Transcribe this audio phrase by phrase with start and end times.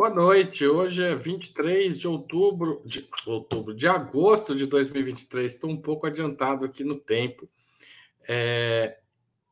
[0.00, 0.66] Boa noite.
[0.66, 5.52] Hoje é 23 de outubro, de outubro, de agosto de 2023.
[5.52, 7.46] Estou um pouco adiantado aqui no tempo.
[8.26, 8.96] É,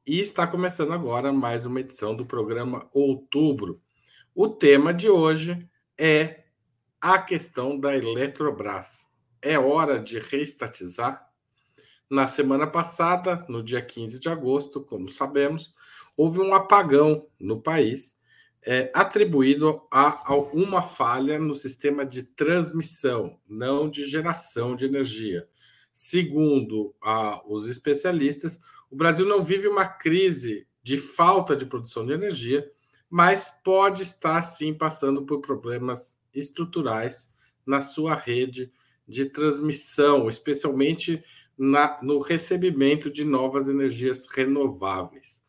[0.06, 3.82] e está começando agora mais uma edição do programa Outubro.
[4.34, 5.68] O tema de hoje
[6.00, 6.44] é
[6.98, 9.06] a questão da Eletrobras.
[9.42, 11.30] É hora de reestatizar?
[12.08, 15.74] Na semana passada, no dia 15 de agosto, como sabemos,
[16.16, 18.17] houve um apagão no país
[18.64, 25.48] é, atribuído a, a, uma falha no sistema de transmissão, não de geração de energia.
[25.92, 32.12] Segundo a, os especialistas, o Brasil não vive uma crise de falta de produção de
[32.12, 32.70] energia,
[33.10, 37.32] mas pode estar sim passando por problemas estruturais
[37.64, 38.72] na sua rede
[39.06, 41.22] de transmissão, especialmente
[41.56, 45.42] na, no recebimento de novas energias renováveis.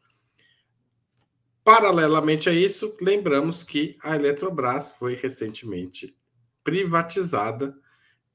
[1.64, 6.16] Paralelamente a isso, lembramos que a Eletrobras foi recentemente
[6.64, 7.76] privatizada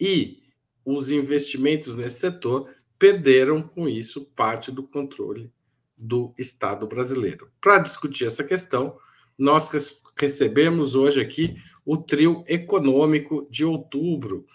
[0.01, 0.43] e
[0.85, 5.53] os investimentos nesse setor perderam com isso parte do controle
[5.97, 7.51] do Estado brasileiro.
[7.61, 8.99] Para discutir essa questão,
[9.39, 9.69] nós
[10.17, 14.47] recebemos hoje aqui o trio econômico de outubro,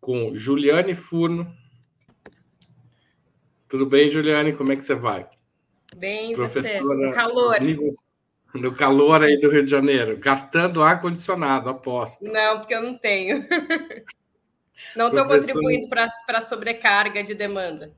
[0.00, 1.52] com Juliane Furno.
[3.68, 4.52] Tudo bem, Juliane?
[4.52, 5.28] Como é que você vai?
[6.02, 7.58] Bem, Professora você, calor.
[8.56, 12.24] No calor aí do Rio de Janeiro, gastando ar-condicionado, aposto.
[12.24, 13.46] Não, porque eu não tenho.
[14.96, 15.52] Não estou Professor...
[15.54, 17.94] contribuindo para a sobrecarga de demanda.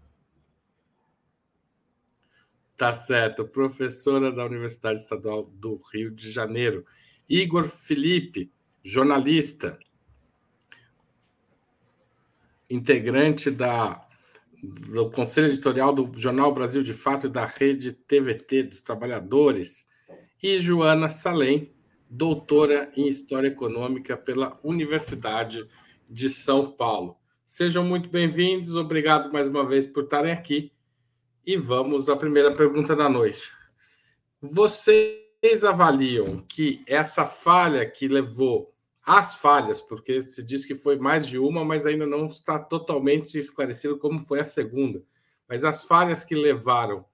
[2.77, 3.47] Tá certo.
[3.47, 6.85] Professora da Universidade Estadual do Rio de Janeiro.
[7.27, 8.53] Igor Felipe,
[8.83, 9.79] jornalista,
[12.69, 14.04] integrante da,
[14.65, 19.87] do Conselho Editorial do Jornal Brasil de Fato e da Rede TVT dos Trabalhadores
[20.43, 21.73] e Joana Salem,
[22.09, 25.67] doutora em História Econômica pela Universidade
[26.09, 27.17] de São Paulo.
[27.47, 30.73] Sejam muito bem-vindos, obrigado mais uma vez por estarem aqui.
[31.47, 33.53] E vamos à primeira pergunta da noite.
[34.41, 38.74] Vocês avaliam que essa falha que levou
[39.07, 43.39] as falhas, porque se diz que foi mais de uma, mas ainda não está totalmente
[43.39, 45.03] esclarecido como foi a segunda.
[45.49, 47.05] Mas as falhas que levaram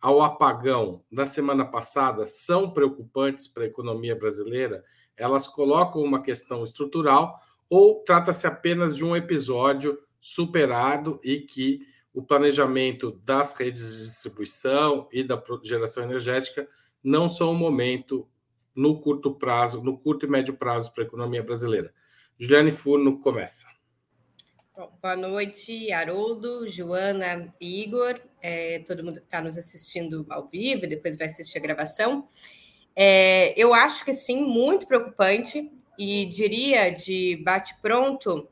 [0.00, 4.84] ao apagão da semana passada são preocupantes para a economia brasileira?
[5.16, 11.80] Elas colocam uma questão estrutural ou trata-se apenas de um episódio superado e que
[12.14, 16.68] o planejamento das redes de distribuição e da geração energética
[17.02, 18.28] não são o momento
[18.74, 21.92] no curto prazo, no curto e médio prazo para a economia brasileira.
[22.38, 23.66] Juliane Furno começa.
[24.76, 30.86] Bom, boa noite, Haroldo, Joana Igor, é, todo mundo que está nos assistindo ao vivo
[30.86, 32.26] depois vai assistir a gravação.
[32.96, 38.48] É, eu acho que sim, muito preocupante, e diria de bate-pronto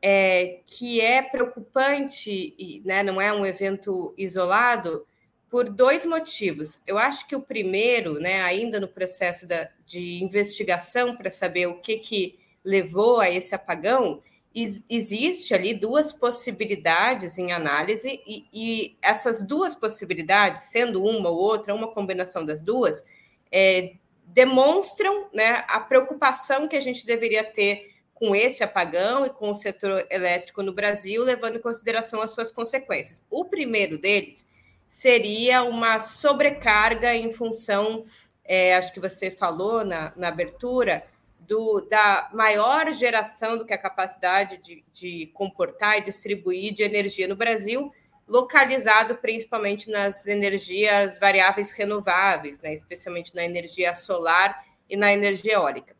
[0.00, 5.06] é, que é preocupante, e né, não é um evento isolado,
[5.50, 6.82] por dois motivos.
[6.86, 11.80] Eu acho que o primeiro, né, ainda no processo da, de investigação para saber o
[11.80, 14.22] que, que levou a esse apagão,
[14.54, 21.74] existe ali duas possibilidades em análise, e, e, essas duas possibilidades, sendo uma ou outra,
[21.74, 23.04] uma combinação das duas,
[23.52, 23.92] é,
[24.24, 29.54] demonstram né, a preocupação que a gente deveria ter com esse apagão e com o
[29.54, 33.22] setor elétrico no Brasil, levando em consideração as suas consequências.
[33.30, 34.50] O primeiro deles
[34.88, 38.04] seria uma sobrecarga em função,
[38.44, 41.04] é, acho que você falou na, na abertura,
[41.46, 47.28] do, da maior geração do que a capacidade de, de comportar e distribuir de energia
[47.28, 47.92] no Brasil,
[48.26, 55.94] localizado principalmente nas energias variáveis renováveis, né, especialmente na energia solar e na energia eólica.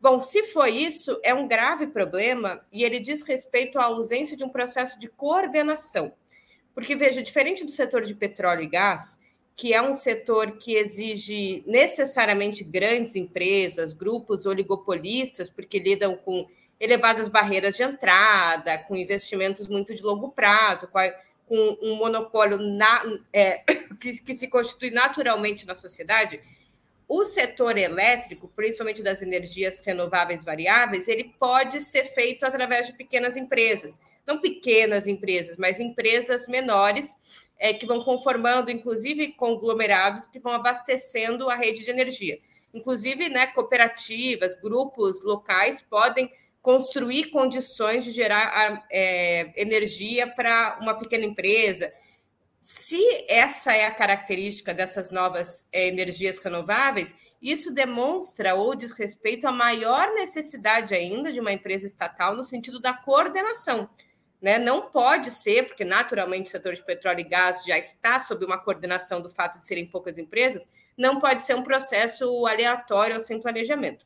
[0.00, 4.44] Bom, se foi isso, é um grave problema e ele diz respeito à ausência de
[4.44, 6.12] um processo de coordenação.
[6.74, 9.20] Porque, veja, diferente do setor de petróleo e gás,
[9.54, 16.48] que é um setor que exige necessariamente grandes empresas, grupos oligopolistas, porque lidam com
[16.80, 20.88] elevadas barreiras de entrada, com investimentos muito de longo prazo,
[21.46, 23.58] com um monopólio na, é,
[24.00, 26.40] que, que se constitui naturalmente na sociedade.
[27.06, 33.36] O setor elétrico, principalmente das energias renováveis variáveis, ele pode ser feito através de pequenas
[33.36, 34.00] empresas.
[34.26, 41.48] Não pequenas empresas, mas empresas menores é, que vão conformando, inclusive, conglomerados que vão abastecendo
[41.48, 42.38] a rede de energia.
[42.74, 46.32] Inclusive, né, cooperativas, grupos locais podem
[46.62, 51.92] construir condições de gerar é, energia para uma pequena empresa.
[52.58, 59.48] Se essa é a característica dessas novas é, energias renováveis, isso demonstra ou diz respeito
[59.48, 63.90] à maior necessidade ainda de uma empresa estatal no sentido da coordenação.
[64.42, 64.58] Né?
[64.58, 68.58] Não pode ser, porque naturalmente o setor de petróleo e gás já está sob uma
[68.58, 70.68] coordenação do fato de serem poucas empresas,
[70.98, 74.04] não pode ser um processo aleatório ou sem planejamento.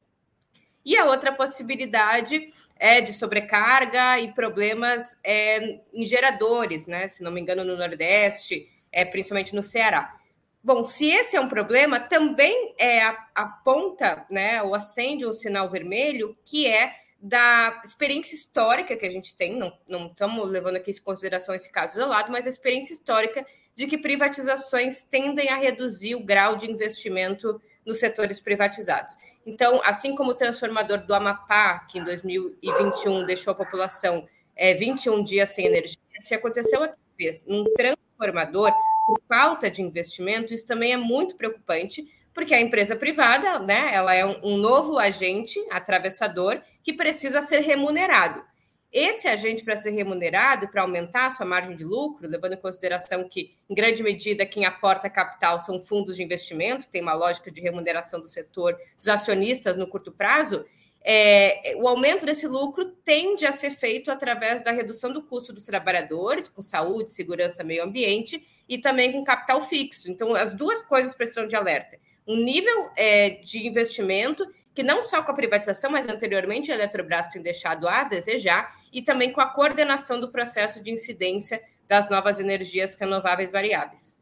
[0.84, 2.44] E a outra possibilidade
[2.78, 7.08] é de sobrecarga e problemas é, em geradores, né?
[7.08, 10.14] Se não me engano, no Nordeste, é, principalmente no Ceará.
[10.62, 13.00] Bom, se esse é um problema, também é,
[13.34, 16.92] aponta, né, ou acende um sinal vermelho, que é
[17.26, 21.98] da experiência histórica que a gente tem, não, estamos levando aqui em consideração esse caso
[21.98, 23.44] isolado, mas a experiência histórica
[23.74, 29.16] de que privatizações tendem a reduzir o grau de investimento nos setores privatizados.
[29.44, 35.24] Então, assim como o transformador do Amapá, que em 2021 deixou a população é, 21
[35.24, 38.72] dias sem energia, se aconteceu outra vez num transformador
[39.06, 42.06] por falta de investimento, isso também é muito preocupante,
[42.36, 47.60] porque a empresa privada, né, ela é um, um novo agente atravessador que precisa ser
[47.60, 48.44] remunerado.
[48.92, 53.26] Esse agente, para ser remunerado para aumentar a sua margem de lucro, levando em consideração
[53.26, 57.62] que, em grande medida, quem aporta capital são fundos de investimento, tem uma lógica de
[57.62, 60.66] remuneração do setor dos acionistas no curto prazo,
[61.02, 65.64] é, o aumento desse lucro tende a ser feito através da redução do custo dos
[65.64, 70.10] trabalhadores, com saúde, segurança, meio ambiente, e também com capital fixo.
[70.10, 71.96] Então, as duas coisas precisam de alerta.
[72.26, 74.44] Um nível é, de investimento
[74.74, 79.00] que não só com a privatização, mas anteriormente a Eletrobras tem deixado a desejar, e
[79.00, 84.14] também com a coordenação do processo de incidência das novas energias renováveis variáveis.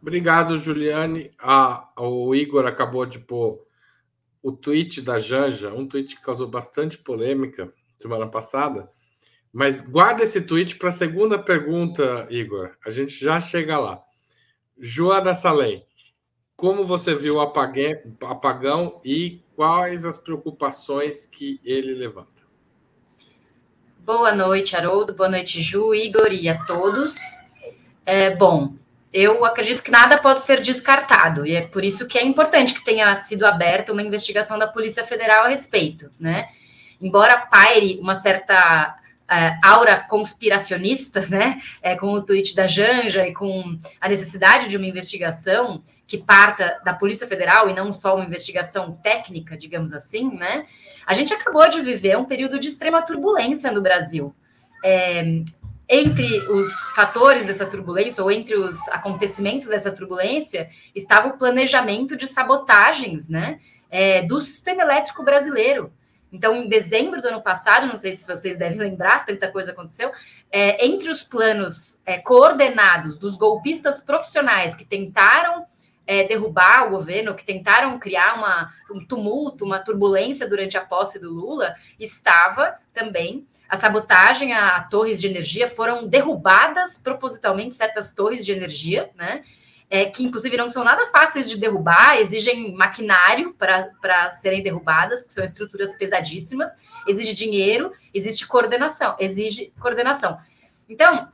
[0.00, 1.30] Obrigado, Juliane.
[1.40, 3.66] Ah, o Igor acabou de pôr
[4.42, 8.90] o tweet da Janja, um tweet que causou bastante polêmica semana passada.
[9.52, 12.76] Mas guarda esse tweet para a segunda pergunta, Igor.
[12.84, 14.02] A gente já chega lá.
[14.78, 15.86] Joana Salem,
[16.62, 22.40] como você viu o apagão e quais as preocupações que ele levanta?
[23.98, 25.12] Boa noite, Haroldo.
[25.12, 27.16] Boa noite, Ju, Igor e a todos.
[28.06, 28.74] É, bom,
[29.12, 32.84] eu acredito que nada pode ser descartado, e é por isso que é importante que
[32.84, 36.46] tenha sido aberta uma investigação da Polícia Federal a respeito, né?
[37.00, 41.60] Embora paire uma certa uh, aura conspiracionista, né?
[41.82, 45.82] É, com o tweet da Janja e com a necessidade de uma investigação
[46.12, 50.66] que parta da Polícia Federal e não só uma investigação técnica, digamos assim, né?
[51.06, 54.34] A gente acabou de viver um período de extrema turbulência no Brasil.
[54.84, 55.24] É,
[55.88, 62.26] entre os fatores dessa turbulência, ou entre os acontecimentos dessa turbulência, estava o planejamento de
[62.26, 63.58] sabotagens né,
[63.90, 65.90] é, do sistema elétrico brasileiro.
[66.30, 70.12] Então, em dezembro do ano passado, não sei se vocês devem lembrar, tanta coisa aconteceu,
[70.50, 75.64] é, entre os planos é, coordenados dos golpistas profissionais que tentaram
[76.06, 81.20] é, derrubar o governo, que tentaram criar uma, um tumulto, uma turbulência durante a posse
[81.20, 88.44] do Lula, estava também a sabotagem a torres de energia, foram derrubadas propositalmente certas torres
[88.44, 89.42] de energia, né?
[89.92, 95.34] é, que inclusive não são nada fáceis de derrubar, exigem maquinário para serem derrubadas, que
[95.34, 100.38] são estruturas pesadíssimas, exige dinheiro, existe coordenação, exige coordenação.
[100.88, 101.28] Então,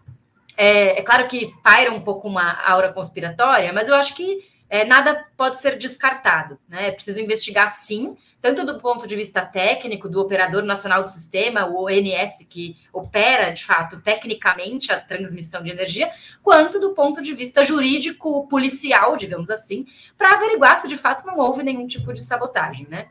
[0.57, 4.85] é, é claro que paira um pouco uma aura conspiratória, mas eu acho que é,
[4.85, 6.59] nada pode ser descartado.
[6.69, 6.89] Né?
[6.89, 11.67] É preciso investigar sim, tanto do ponto de vista técnico, do operador nacional do sistema,
[11.67, 16.11] o ONS, que opera, de fato, tecnicamente a transmissão de energia,
[16.43, 21.39] quanto do ponto de vista jurídico, policial, digamos assim, para averiguar se de fato não
[21.39, 22.87] houve nenhum tipo de sabotagem.
[22.89, 23.09] Né?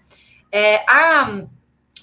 [0.51, 1.43] É, a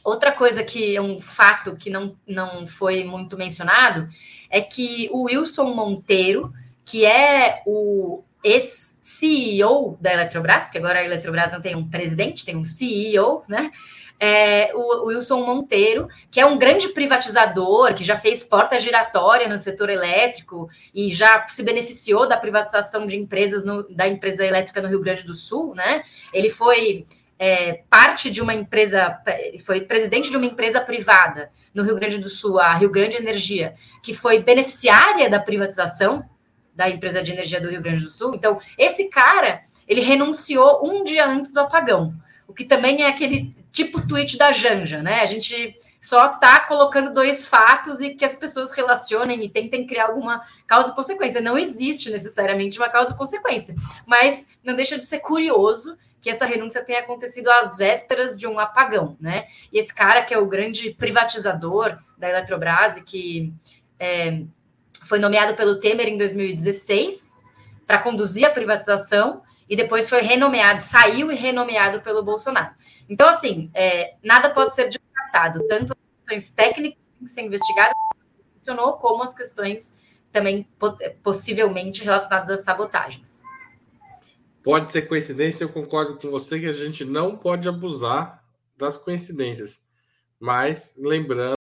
[0.04, 4.08] outra coisa que é um fato que não, não foi muito mencionado
[4.50, 6.52] é que o Wilson Monteiro,
[6.84, 12.56] que é o ex-CEO da Eletrobras, porque agora a Eletrobras não tem um presidente, tem
[12.56, 13.70] um CEO, né?
[14.20, 19.58] É, o Wilson Monteiro, que é um grande privatizador, que já fez porta giratória no
[19.58, 24.88] setor elétrico e já se beneficiou da privatização de empresas no, da empresa elétrica no
[24.88, 26.04] Rio Grande do Sul, né?
[26.32, 27.06] Ele foi
[27.38, 29.18] é, parte de uma empresa,
[29.64, 33.74] foi presidente de uma empresa privada no Rio Grande do Sul, a Rio Grande Energia,
[34.02, 36.24] que foi beneficiária da privatização
[36.74, 38.34] da empresa de energia do Rio Grande do Sul.
[38.34, 42.14] Então, esse cara, ele renunciou um dia antes do apagão,
[42.46, 45.20] o que também é aquele tipo tweet da Janja, né?
[45.20, 50.08] A gente só está colocando dois fatos e que as pessoas relacionem e tentem criar
[50.08, 51.40] alguma causa e consequência.
[51.40, 53.74] Não existe necessariamente uma causa e consequência,
[54.06, 58.58] mas não deixa de ser curioso que essa renúncia tenha acontecido às vésperas de um
[58.58, 59.46] apagão, né?
[59.72, 63.52] E esse cara que é o grande privatizador da Eletrobras e que
[63.98, 64.42] é,
[65.04, 67.44] foi nomeado pelo Temer em 2016
[67.86, 72.74] para conduzir a privatização e depois foi renomeado, saiu e renomeado pelo Bolsonaro.
[73.08, 77.42] Então, assim, é, nada pode ser descartado, tanto as questões técnicas que têm que ser
[77.42, 77.94] investigadas,
[79.00, 80.66] como as questões também
[81.22, 83.42] possivelmente relacionadas às sabotagens.
[84.62, 88.42] Pode ser coincidência, eu concordo com você que a gente não pode abusar
[88.76, 89.80] das coincidências.
[90.40, 91.54] Mas lembrando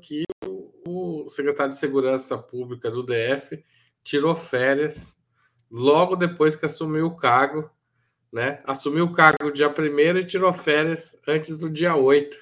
[0.00, 0.24] que
[1.24, 3.64] o secretário de Segurança Pública do DF
[4.02, 5.16] tirou férias
[5.70, 7.70] logo depois que assumiu o cargo,
[8.32, 8.58] né?
[8.64, 12.36] Assumiu o cargo dia 1 e tirou férias antes do dia 8.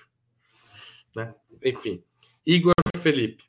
[1.14, 1.34] Né?
[1.64, 2.02] Enfim.
[2.44, 3.44] Igor Felipe.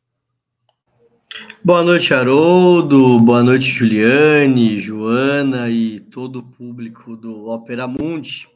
[1.63, 3.19] Boa noite, Haroldo.
[3.19, 8.47] Boa noite, Juliane, Joana e todo o público do Opera Mundi.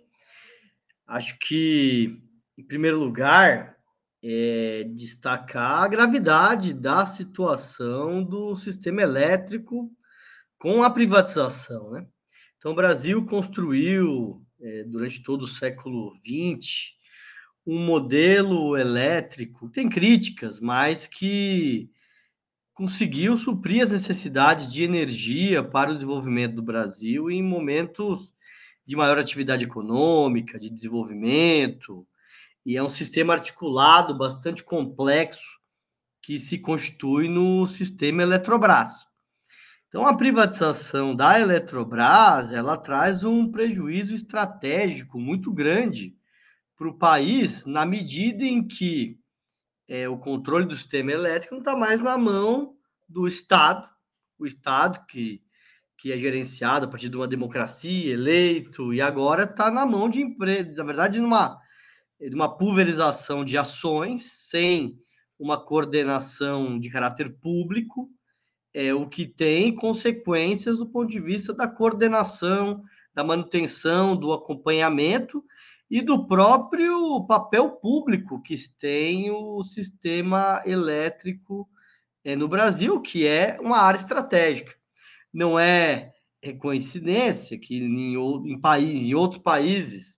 [1.07, 2.22] Acho que,
[2.57, 3.76] em primeiro lugar,
[4.24, 9.91] é destacar a gravidade da situação do sistema elétrico
[10.59, 12.07] com a privatização, né?
[12.57, 16.97] Então, o Brasil construiu, é, durante todo o século XX,
[17.65, 21.89] um modelo elétrico, tem críticas, mas que
[22.74, 28.33] conseguiu suprir as necessidades de energia para o desenvolvimento do Brasil em momentos
[28.86, 32.07] de maior atividade econômica, de desenvolvimento,
[32.67, 35.57] e é um sistema articulado bastante complexo
[36.21, 38.91] que se constitui no sistema Eletrobras.
[39.88, 46.13] Então, a privatização da Eletrobras ela traz um prejuízo estratégico muito grande
[46.75, 49.17] para o país, na medida em que
[49.88, 52.75] é, o controle do sistema elétrico não está mais na mão
[53.07, 53.88] do Estado,
[54.38, 55.41] o Estado que,
[55.97, 60.19] que é gerenciado a partir de uma democracia, eleito, e agora está na mão de
[60.21, 61.57] empresas, na verdade, numa,
[62.19, 64.97] de uma pulverização de ações sem
[65.39, 68.09] uma coordenação de caráter público
[68.74, 72.83] é o que tem consequências do ponto de vista da coordenação,
[73.13, 75.43] da manutenção, do acompanhamento
[75.89, 81.67] e do próprio papel público que tem o sistema elétrico
[82.24, 84.75] é, no Brasil, que é uma área estratégica.
[85.33, 90.16] Não é, é coincidência que em, em, em outros países,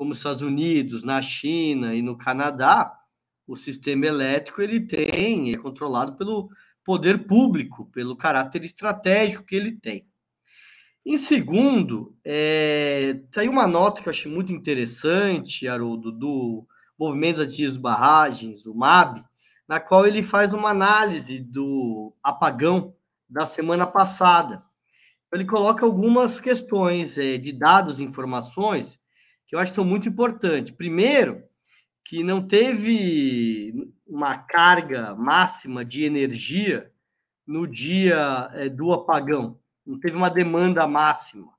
[0.00, 2.90] como os Estados Unidos, na China e no Canadá,
[3.46, 6.48] o sistema elétrico ele tem, é controlado pelo
[6.82, 10.06] poder público, pelo caráter estratégico que ele tem.
[11.04, 16.66] Em segundo, é, saiu uma nota que eu achei muito interessante, Haroldo, do
[16.98, 19.22] Movimento Antigos Barragens, o MAB,
[19.68, 22.94] na qual ele faz uma análise do apagão
[23.28, 24.64] da semana passada.
[25.30, 28.98] Ele coloca algumas questões é, de dados e informações
[29.50, 30.72] que eu acho que são muito importantes.
[30.72, 31.42] Primeiro,
[32.04, 36.88] que não teve uma carga máxima de energia
[37.44, 41.52] no dia é, do apagão, não teve uma demanda máxima,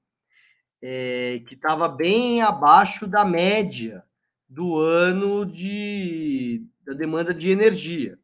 [0.81, 4.05] é, que estava bem abaixo da média
[4.47, 8.17] do ano de, da demanda de energia.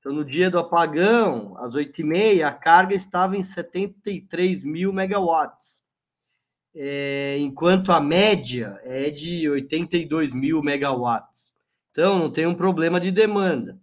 [0.00, 5.82] Então, no dia do apagão, às 8h30, a carga estava em 73 mil megawatts,
[6.80, 11.52] é, enquanto a média é de 82 mil megawatts.
[11.90, 13.80] Então, não tem um problema de demanda.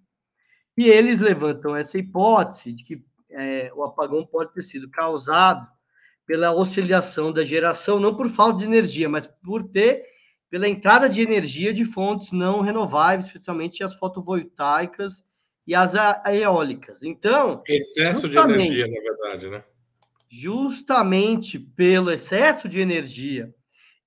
[0.78, 5.68] E eles levantam essa hipótese de que é, o apagão pode ter sido causado
[6.26, 10.06] pela oscilação da geração, não por falta de energia, mas por ter
[10.50, 15.22] pela entrada de energia de fontes não renováveis, especialmente as fotovoltaicas
[15.68, 15.92] e as
[16.32, 17.04] eólicas.
[17.04, 19.64] Então, excesso de energia, na verdade, né?
[20.38, 23.54] Justamente pelo excesso de energia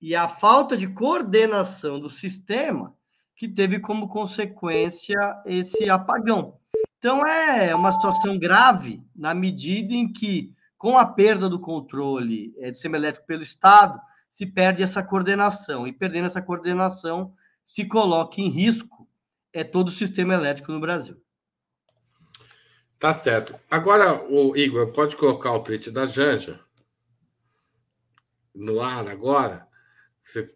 [0.01, 2.95] e a falta de coordenação do sistema,
[3.35, 5.17] que teve como consequência
[5.47, 6.59] esse apagão.
[6.99, 12.71] Então é uma situação grave na medida em que, com a perda do controle é,
[12.71, 13.99] do sistema elétrico pelo Estado,
[14.31, 15.87] se perde essa coordenação.
[15.87, 17.33] E perdendo essa coordenação,
[17.65, 19.09] se coloca em risco
[19.53, 21.17] é, todo o sistema elétrico no Brasil.
[22.99, 23.55] Tá certo.
[23.71, 26.61] Agora, o Igor, pode colocar o tweet da Janja
[28.53, 29.69] no ar agora?
[30.23, 30.53] Você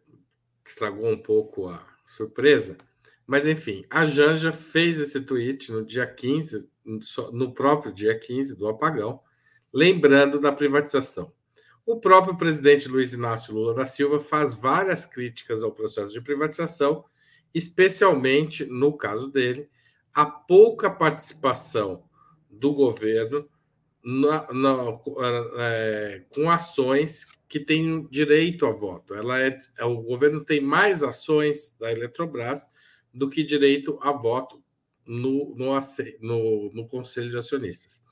[0.65, 2.77] estragou um pouco a, surpresa.
[3.27, 6.69] Mas enfim, a Janja fez esse tweet no dia 15,
[7.33, 9.21] no próprio dia 15 do apagão,
[9.73, 11.33] lembrando da privatização.
[11.87, 17.05] O próprio presidente Luiz Inácio Lula da Silva faz várias críticas ao processo de privatização,
[17.55, 19.71] especialmente no caso dele,
[20.13, 22.05] a pouca participação
[22.53, 23.49] do governo
[24.05, 25.01] na, na,
[25.59, 29.15] é, com ações que têm direito a voto.
[29.15, 32.71] Ela é, é, o governo tem mais ações da Eletrobras
[33.13, 34.63] do que direito a voto
[35.07, 35.79] no, no,
[36.21, 38.03] no, no Conselho de Acionistas.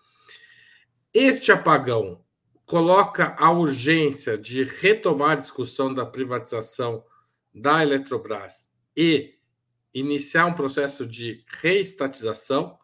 [1.12, 2.24] Este apagão
[2.64, 7.04] coloca a urgência de retomar a discussão da privatização
[7.52, 9.34] da Eletrobras e
[9.92, 12.78] iniciar um processo de reestatização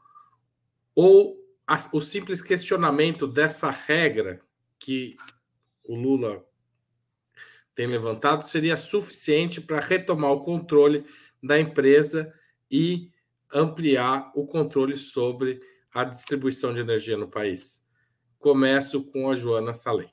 [0.95, 1.37] ou
[1.93, 4.41] o simples questionamento dessa regra
[4.79, 5.17] que
[5.85, 6.45] o Lula
[7.75, 11.05] tem levantado seria suficiente para retomar o controle
[11.43, 12.33] da empresa
[12.71, 13.11] e
[13.53, 15.61] ampliar o controle sobre
[15.93, 17.87] a distribuição de energia no país.
[18.39, 20.11] Começo com a Joana Salem.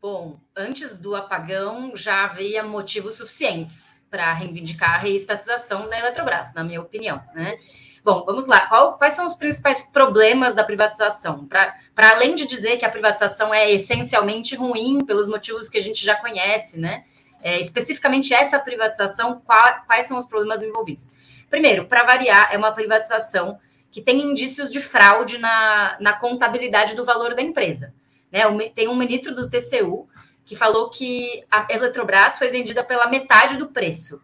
[0.00, 6.64] Bom, antes do apagão já havia motivos suficientes para reivindicar a reestatização da Eletrobras, na
[6.64, 7.22] minha opinião.
[7.34, 7.56] Né?
[8.04, 8.66] Bom, vamos lá.
[8.66, 11.46] Qual, quais são os principais problemas da privatização?
[11.46, 16.04] Para além de dizer que a privatização é essencialmente ruim pelos motivos que a gente
[16.04, 17.04] já conhece, né?
[17.40, 21.10] É, especificamente essa privatização, qual, quais são os problemas envolvidos?
[21.48, 23.58] Primeiro, para variar, é uma privatização
[23.90, 27.94] que tem indícios de fraude na, na contabilidade do valor da empresa.
[28.32, 28.42] Né?
[28.74, 30.08] Tem um ministro do TCU
[30.44, 34.20] que falou que a Eletrobras foi vendida pela metade do preço,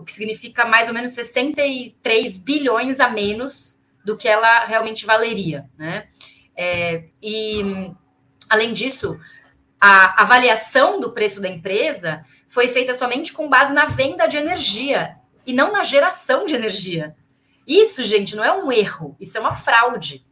[0.00, 5.68] o que significa mais ou menos 63 bilhões a menos do que ela realmente valeria.
[5.76, 6.08] Né?
[6.56, 7.92] É, e,
[8.48, 9.20] além disso,
[9.80, 15.16] a avaliação do preço da empresa foi feita somente com base na venda de energia
[15.46, 17.14] e não na geração de energia.
[17.66, 20.24] Isso, gente, não é um erro, isso é uma fraude.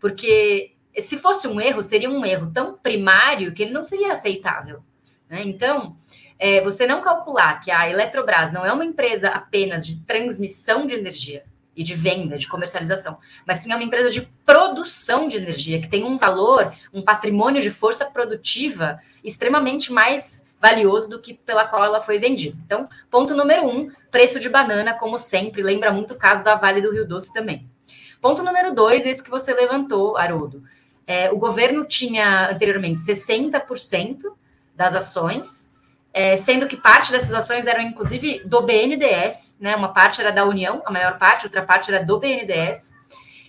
[0.00, 4.82] Porque se fosse um erro, seria um erro tão primário que ele não seria aceitável.
[5.28, 5.42] Né?
[5.44, 5.96] Então,
[6.44, 10.92] é, você não calcular que a Eletrobras não é uma empresa apenas de transmissão de
[10.92, 11.44] energia
[11.76, 15.88] e de venda, de comercialização, mas sim é uma empresa de produção de energia, que
[15.88, 21.84] tem um valor, um patrimônio de força produtiva extremamente mais valioso do que pela qual
[21.84, 22.58] ela foi vendida.
[22.66, 26.82] Então, ponto número um, preço de banana, como sempre, lembra muito o caso da Vale
[26.82, 27.70] do Rio Doce também.
[28.20, 30.64] Ponto número dois, esse que você levantou, Haroldo.
[31.06, 34.24] É, o governo tinha anteriormente 60%
[34.74, 35.71] das ações,
[36.12, 39.74] é, sendo que parte dessas ações eram inclusive do BNDES, né?
[39.74, 42.94] Uma parte era da União, a maior parte, outra parte era do BNDES,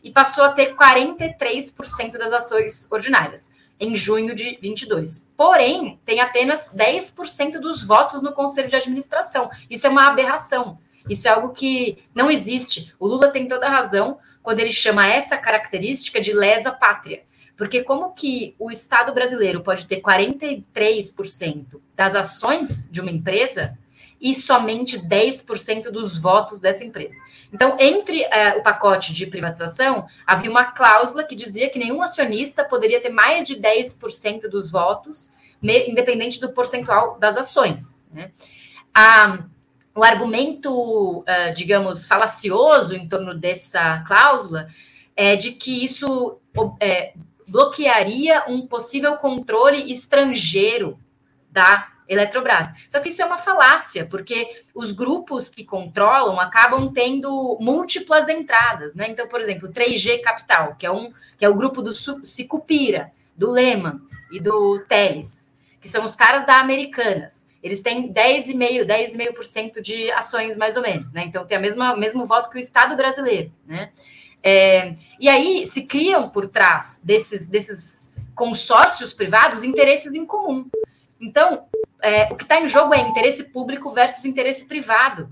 [0.03, 5.33] e passou a ter 43% das ações ordinárias em junho de 22.
[5.35, 9.49] Porém, tem apenas 10% dos votos no Conselho de Administração.
[9.69, 10.77] Isso é uma aberração.
[11.09, 12.93] Isso é algo que não existe.
[12.97, 17.23] O Lula tem toda a razão quando ele chama essa característica de lesa pátria.
[17.57, 23.77] Porque como que o Estado brasileiro pode ter 43% das ações de uma empresa
[24.23, 27.17] e somente 10% dos votos dessa empresa.
[27.51, 32.63] Então, entre é, o pacote de privatização, havia uma cláusula que dizia que nenhum acionista
[32.63, 38.07] poderia ter mais de 10% dos votos, independente do percentual das ações.
[38.13, 38.31] Né?
[38.95, 39.39] A,
[39.93, 44.67] o argumento, uh, digamos, falacioso em torno dessa cláusula
[45.17, 46.39] é de que isso
[46.79, 47.13] é,
[47.53, 50.99] bloquearia um possível controle estrangeiro
[51.51, 52.73] da Eletrobras.
[52.89, 58.95] Só que isso é uma falácia, porque os grupos que controlam acabam tendo múltiplas entradas,
[58.95, 59.07] né?
[59.07, 61.93] Então, por exemplo, 3G Capital, que é um que é o grupo do
[62.25, 67.53] Sicupira, do Lehman e do Teles, que são os caras da Americanas.
[67.61, 71.23] Eles têm 10,5%, 10,5% de ações, mais ou menos, né?
[71.25, 73.91] Então tem a mesma mesmo voto que o Estado brasileiro, né?
[74.43, 80.69] É, e aí se criam por trás desses, desses consórcios privados interesses em comum.
[81.19, 81.65] Então,
[82.01, 85.29] é, o que está em jogo é interesse público versus interesse privado.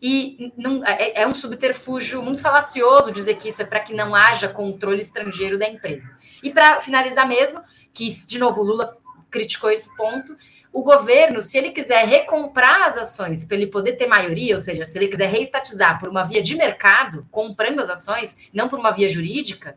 [0.00, 4.14] E não, é, é, um subterfúgio muito falacioso dizer que isso é para que não
[4.14, 6.16] haja controle estrangeiro da empresa.
[6.40, 7.60] E para finalizar mesmo,
[7.92, 8.96] que de novo Lula
[9.28, 10.36] criticou esse ponto,
[10.72, 14.86] o governo, se ele quiser recomprar as ações para ele poder ter maioria, ou seja,
[14.86, 18.90] se ele quiser reestatizar por uma via de mercado, comprando as ações, não por uma
[18.90, 19.76] via jurídica,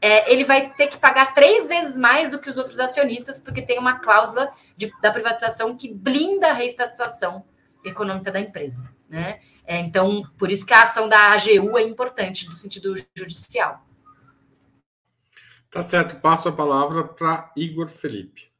[0.00, 3.62] é, ele vai ter que pagar três vezes mais do que os outros acionistas, porque
[3.62, 7.44] tem uma cláusula de, da privatização que blinda a reestatização
[7.84, 8.92] econômica da empresa.
[9.08, 9.40] Né?
[9.66, 13.82] É, então, por isso que a ação da AGU é importante no sentido judicial.
[15.70, 18.53] Tá certo, passo a palavra para Igor Felipe.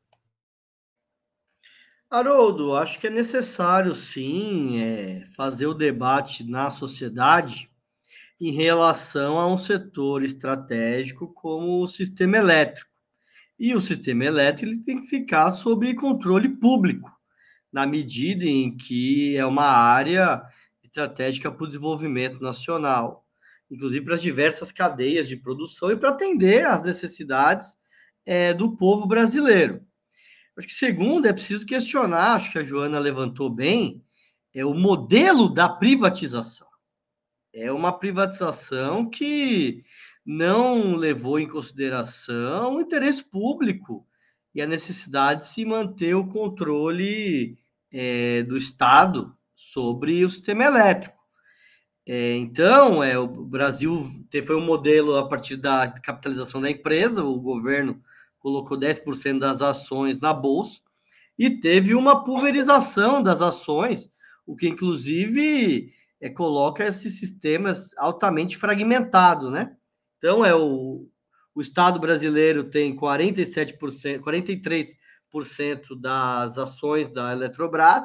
[2.11, 7.69] Haroldo, acho que é necessário sim é, fazer o debate na sociedade
[8.41, 12.91] em relação a um setor estratégico como o sistema elétrico.
[13.59, 17.11] E o sistema elétrico tem que ficar sob controle público,
[17.73, 20.43] na medida em que é uma área
[20.83, 23.27] estratégica para o desenvolvimento nacional,
[23.71, 27.77] inclusive para as diversas cadeias de produção e para atender às necessidades
[28.27, 29.85] é, do povo brasileiro.
[30.57, 34.03] Acho que segundo é preciso questionar, acho que a Joana levantou bem,
[34.55, 36.69] é o modelo da privatização
[37.55, 39.85] é uma privatização que
[40.27, 44.05] não levou em consideração o interesse público
[44.53, 47.57] e a necessidade de se manter o controle
[47.93, 51.15] é, do Estado sobre o sistema elétrico.
[52.07, 54.11] É, então, é, o Brasil
[54.45, 58.03] foi um modelo a partir da capitalização da empresa, o governo
[58.45, 60.83] colocou 10% das ações na bolsa
[61.39, 64.13] e teve uma pulverização das ações,
[64.47, 69.75] o que inclusive é, coloca esses sistemas altamente fragmentados, né?
[70.19, 71.09] Então, é o,
[71.55, 74.95] o Estado brasileiro tem 47%, 43%
[75.99, 78.05] das ações da Eletrobras,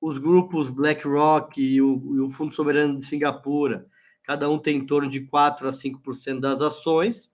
[0.00, 3.86] os grupos BlackRock e o, e o Fundo Soberano de Singapura,
[4.22, 7.30] cada um tem em torno de 4 a 5% das ações,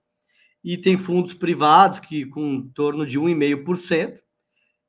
[0.63, 4.19] e tem fundos privados que com em torno de 1,5%,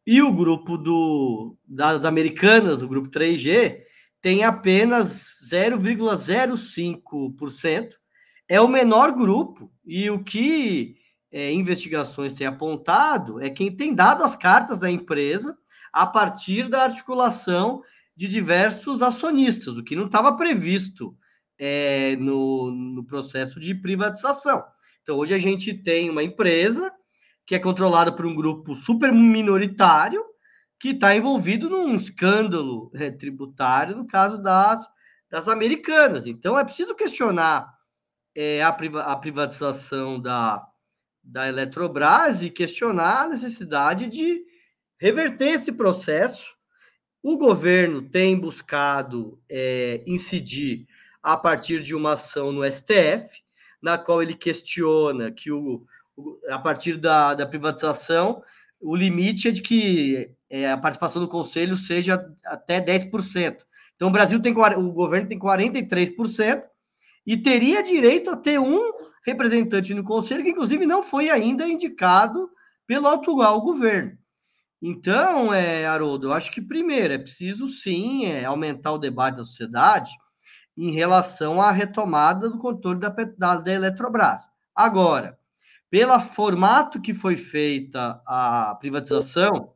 [0.06, 3.80] e o grupo do, das americanas, o grupo 3G,
[4.20, 7.94] tem apenas 0,05%.
[8.48, 10.96] É o menor grupo, e o que
[11.30, 15.56] é, investigações têm apontado é quem tem dado as cartas da empresa
[15.92, 17.82] a partir da articulação
[18.16, 21.16] de diversos acionistas, o que não estava previsto
[21.58, 24.64] é, no, no processo de privatização.
[25.10, 26.88] Então, hoje a gente tem uma empresa
[27.44, 30.24] que é controlada por um grupo super minoritário
[30.78, 34.88] que está envolvido num escândalo é, tributário, no caso das,
[35.28, 36.28] das americanas.
[36.28, 37.68] Então, é preciso questionar
[38.36, 40.64] é, a, priva a privatização da,
[41.24, 44.44] da Eletrobras e questionar a necessidade de
[44.96, 46.54] reverter esse processo.
[47.20, 50.86] O governo tem buscado é, incidir
[51.20, 53.40] a partir de uma ação no STF,
[53.82, 55.84] na qual ele questiona que, o,
[56.48, 58.42] a partir da, da privatização,
[58.80, 63.58] o limite é de que é, a participação do conselho seja até 10%.
[63.94, 66.62] Então, o Brasil tem o governo tem 43%
[67.26, 68.80] e teria direito a ter um
[69.24, 72.50] representante no conselho, que inclusive não foi ainda indicado
[72.86, 74.18] pelo atual governo.
[74.82, 79.44] Então, é, Haroldo, eu acho que primeiro é preciso sim é, aumentar o debate da
[79.44, 80.10] sociedade
[80.80, 84.48] em relação à retomada do controle da, da, da Eletrobras.
[84.74, 85.38] Agora,
[85.90, 89.74] pelo formato que foi feita a privatização,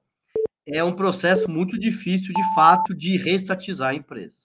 [0.66, 4.44] é um processo muito difícil, de fato, de reestatizar a empresa.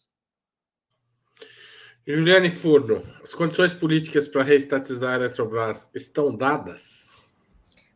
[2.05, 7.23] Juliane Furno, as condições políticas para reestatizar a Eletrobras estão dadas?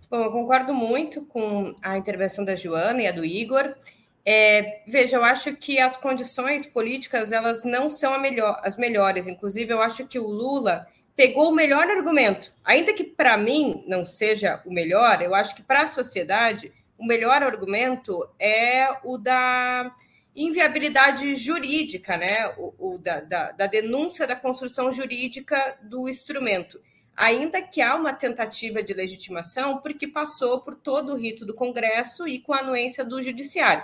[0.09, 3.75] Bom, eu concordo muito com a intervenção da Joana e a do Igor.
[4.25, 9.27] É, veja, eu acho que as condições políticas elas não são melhor, as melhores.
[9.27, 14.05] Inclusive, eu acho que o Lula pegou o melhor argumento, ainda que para mim não
[14.05, 15.21] seja o melhor.
[15.21, 19.93] Eu acho que para a sociedade o melhor argumento é o da
[20.35, 22.47] inviabilidade jurídica, né?
[22.57, 26.79] O, o da, da, da denúncia da construção jurídica do instrumento
[27.15, 32.27] ainda que há uma tentativa de legitimação, porque passou por todo o rito do Congresso
[32.27, 33.83] e com a anuência do Judiciário.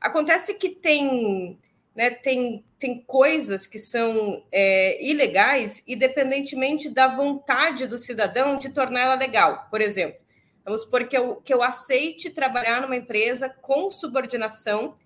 [0.00, 1.58] Acontece que tem,
[1.94, 9.14] né, tem, tem coisas que são é, ilegais, independentemente da vontade do cidadão de torná-la
[9.14, 9.66] legal.
[9.70, 10.18] Por exemplo,
[10.64, 14.96] vamos supor que eu, que eu aceite trabalhar numa empresa com subordinação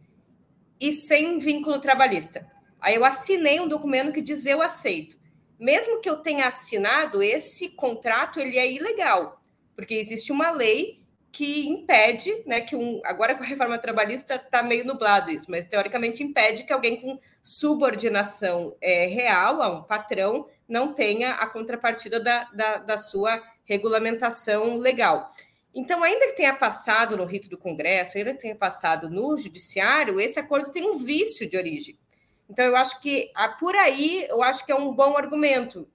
[0.81, 2.47] e sem vínculo trabalhista.
[2.81, 5.17] Aí eu assinei um documento que diz eu aceito
[5.59, 9.43] mesmo que eu tenha assinado, esse contrato ele é ilegal,
[9.75, 11.01] porque existe uma lei
[11.35, 15.65] que impede, né, que um, agora com a reforma trabalhista está meio nublado isso, mas
[15.65, 22.21] teoricamente impede que alguém com subordinação é, real a um patrão não tenha a contrapartida
[22.21, 25.29] da, da, da sua regulamentação legal.
[25.75, 30.21] Então, ainda que tenha passado no rito do Congresso, ainda que tenha passado no judiciário,
[30.21, 31.99] esse acordo tem um vício de origem.
[32.49, 35.89] Então, eu acho que ah, por aí eu acho que é um bom argumento,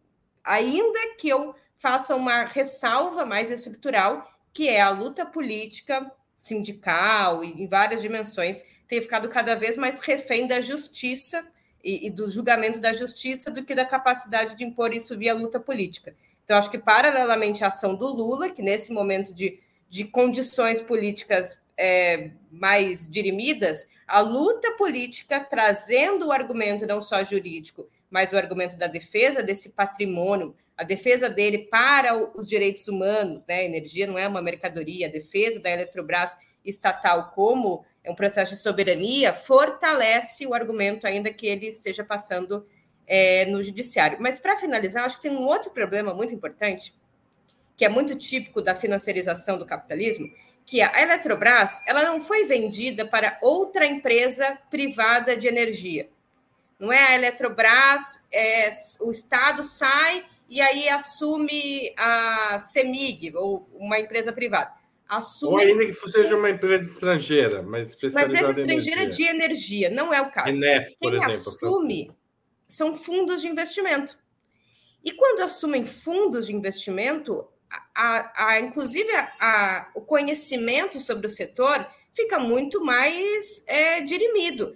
[0.43, 7.61] ainda que eu faça uma ressalva mais estrutural, que é a luta política, sindical e
[7.61, 11.45] em várias dimensões tem ficado cada vez mais refém da justiça
[11.83, 15.59] e, e, do julgamento da justiça do que da capacidade de impor isso via luta
[15.59, 16.15] política.
[16.43, 21.61] Então, acho que, paralelamente à ação do Lula, que nesse momento de, de condições políticas
[21.77, 28.75] é, mais dirimidas, a luta política trazendo o argumento não só jurídico, mas o argumento
[28.75, 33.65] da defesa desse patrimônio, a defesa dele para os direitos humanos, né?
[33.65, 38.61] Energia não é uma mercadoria, a defesa da Eletrobras estatal como é um processo de
[38.61, 42.65] soberania, fortalece o argumento, ainda que ele esteja passando
[43.05, 44.19] é, no judiciário.
[44.21, 46.95] Mas, para finalizar, acho que tem um outro problema muito importante,
[47.75, 50.31] que é muito típico da financiarização do capitalismo,
[50.65, 56.09] que a Eletrobras ela não foi vendida para outra empresa privada de energia.
[56.79, 58.69] Não é a Eletrobras, é,
[59.01, 64.71] o Estado sai e aí assume a CEMIG, ou uma empresa privada.
[65.07, 65.53] Assume...
[65.53, 69.25] Ou ainda que seja uma empresa estrangeira, mas especializada Uma empresa estrangeira energia.
[69.25, 70.49] de energia, não é o caso.
[70.49, 71.33] Enef, Quem exemplo.
[71.33, 72.09] assume
[72.67, 74.17] são fundos de investimento.
[75.03, 77.47] E quando assumem fundos de investimento,
[77.95, 79.09] a, a, inclusive
[79.39, 84.75] a, o conhecimento sobre o setor fica muito mais é, dirimido.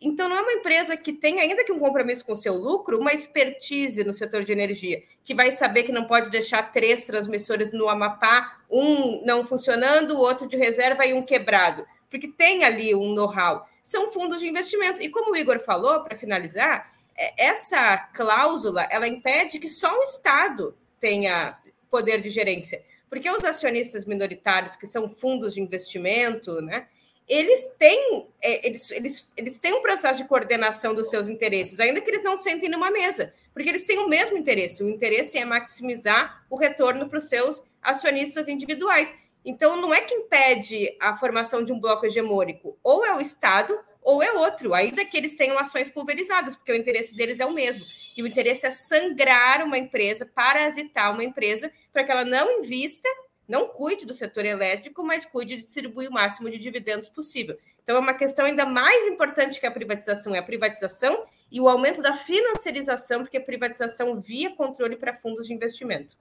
[0.00, 2.98] Então, não é uma empresa que tem, ainda que um compromisso com o seu lucro,
[2.98, 7.72] uma expertise no setor de energia, que vai saber que não pode deixar três transmissores
[7.72, 12.94] no Amapá, um não funcionando, o outro de reserva e um quebrado, porque tem ali
[12.94, 13.66] um know-how.
[13.82, 15.02] São fundos de investimento.
[15.02, 20.02] E como o Igor falou, para finalizar, é, essa cláusula ela impede que só o
[20.02, 21.58] Estado tenha
[21.90, 26.86] poder de gerência, porque os acionistas minoritários, que são fundos de investimento, né?
[27.28, 32.00] Eles têm, é, eles, eles, eles têm um processo de coordenação dos seus interesses, ainda
[32.00, 34.82] que eles não sentem numa mesa, porque eles têm o mesmo interesse.
[34.82, 39.14] O interesse é maximizar o retorno para os seus acionistas individuais.
[39.44, 43.78] Então, não é que impede a formação de um bloco hegemônico, ou é o Estado
[44.02, 47.52] ou é outro, ainda que eles tenham ações pulverizadas, porque o interesse deles é o
[47.52, 47.84] mesmo.
[48.16, 53.08] E o interesse é sangrar uma empresa, parasitar uma empresa, para que ela não invista
[53.48, 57.58] não cuide do setor elétrico, mas cuide de distribuir o máximo de dividendos possível.
[57.82, 61.68] Então, é uma questão ainda mais importante que a privatização é a privatização e o
[61.68, 66.16] aumento da financiarização, porque a privatização via controle para fundos de investimento.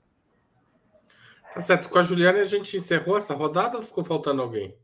[1.53, 1.89] Tá certo.
[1.89, 4.77] Com a Juliana, a gente encerrou essa rodada ou ficou faltando alguém?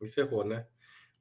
[0.00, 0.66] Encerrou, né?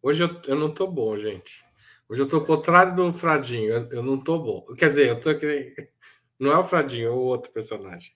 [0.01, 1.63] Hoje eu, eu não tô bom, gente.
[2.09, 3.71] Hoje eu tô ao contrário do Fradinho.
[3.71, 4.65] Eu, eu não tô bom.
[4.77, 5.75] Quer dizer, eu tô que
[6.39, 8.13] Não é o Fradinho, é o outro personagem.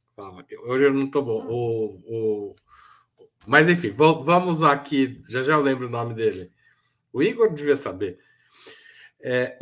[0.66, 1.46] Hoje eu não tô bom.
[1.48, 2.56] O, o...
[3.46, 5.22] Mas enfim, vamos aqui.
[5.30, 6.52] Já já eu lembro o nome dele.
[7.14, 8.18] O Igor devia saber.
[9.22, 9.58] É...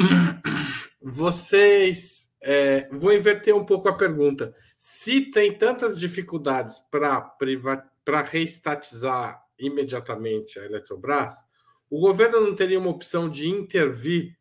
[1.02, 2.34] Vocês.
[2.42, 2.88] É...
[2.90, 4.56] Vou inverter um pouco a pergunta.
[4.78, 7.84] Se tem tantas dificuldades para priva...
[8.32, 11.46] reestatizar imediatamente a Eletrobras,
[11.90, 14.38] o governo não teria uma opção de intervir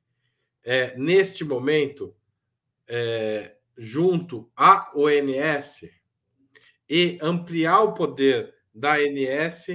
[0.65, 2.15] é, neste momento
[2.89, 5.89] é, junto à ONS
[6.89, 9.67] e ampliar o poder da ANS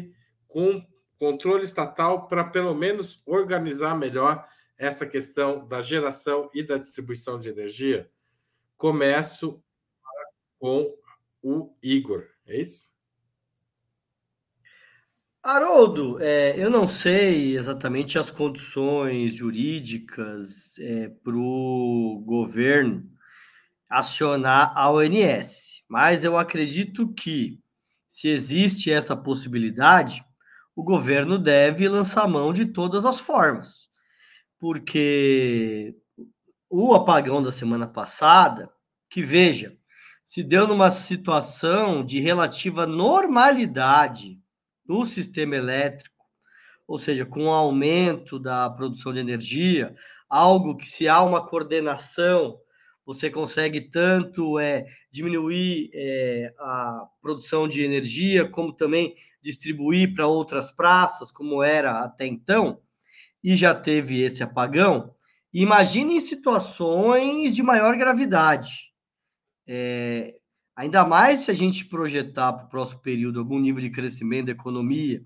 [0.48, 0.86] com
[1.17, 7.50] controle estatal para pelo menos organizar melhor essa questão da geração e da distribuição de
[7.50, 8.10] energia?
[8.78, 9.62] Começo
[10.58, 10.95] com
[11.41, 12.89] o Igor, é isso?
[15.41, 23.10] Haroldo, é, eu não sei exatamente as condições jurídicas é, para o governo
[23.89, 25.68] acionar a ONS.
[25.89, 27.60] Mas eu acredito que,
[28.08, 30.23] se existe essa possibilidade,
[30.75, 33.89] o governo deve lançar mão de todas as formas.
[34.60, 35.95] Porque
[36.69, 38.69] o apagão da semana passada,
[39.10, 39.75] que veja,
[40.23, 44.39] se deu numa situação de relativa normalidade
[44.88, 46.15] no sistema elétrico,
[46.88, 49.95] ou seja, com o aumento da produção de energia,
[50.30, 52.60] algo que se há uma coordenação
[53.10, 60.69] você consegue tanto é, diminuir é, a produção de energia, como também distribuir para outras
[60.69, 62.80] praças, como era até então,
[63.43, 65.15] e já teve esse apagão.
[65.52, 68.93] Imagine em situações de maior gravidade.
[69.65, 70.36] É,
[70.76, 74.52] ainda mais se a gente projetar para o próximo período algum nível de crescimento da
[74.52, 75.26] economia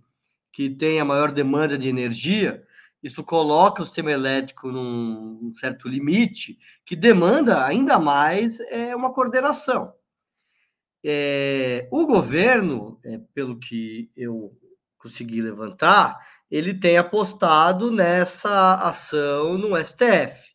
[0.53, 2.63] que tenha maior demanda de energia,
[3.03, 9.93] isso coloca o sistema elétrico num, certo limite que demanda ainda mais é, uma coordenação.
[11.03, 14.57] É, o governo, é, pelo que eu
[14.97, 16.17] consegui levantar,
[16.49, 20.53] ele tem apostado nessa ação no STF,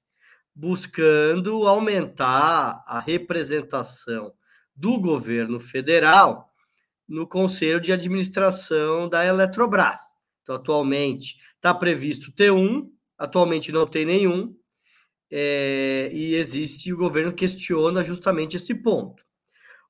[0.55, 4.33] buscando aumentar a representação
[4.75, 6.51] do governo federal
[7.07, 10.01] no Conselho de Administração da Eletrobras.
[10.43, 14.55] Então, atualmente, Está previsto ter um, atualmente não tem nenhum,
[15.31, 19.23] é, e existe, o governo questiona justamente esse ponto.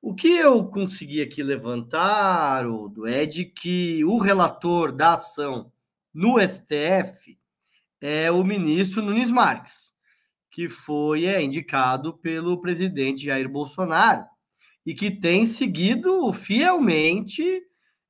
[0.01, 5.71] O que eu consegui aqui levantar, Odo, é de que o relator da ação
[6.15, 7.39] no STF
[8.01, 9.93] é o ministro Nunes Marques,
[10.51, 14.25] que foi é, indicado pelo presidente Jair Bolsonaro
[14.87, 17.63] e que tem seguido fielmente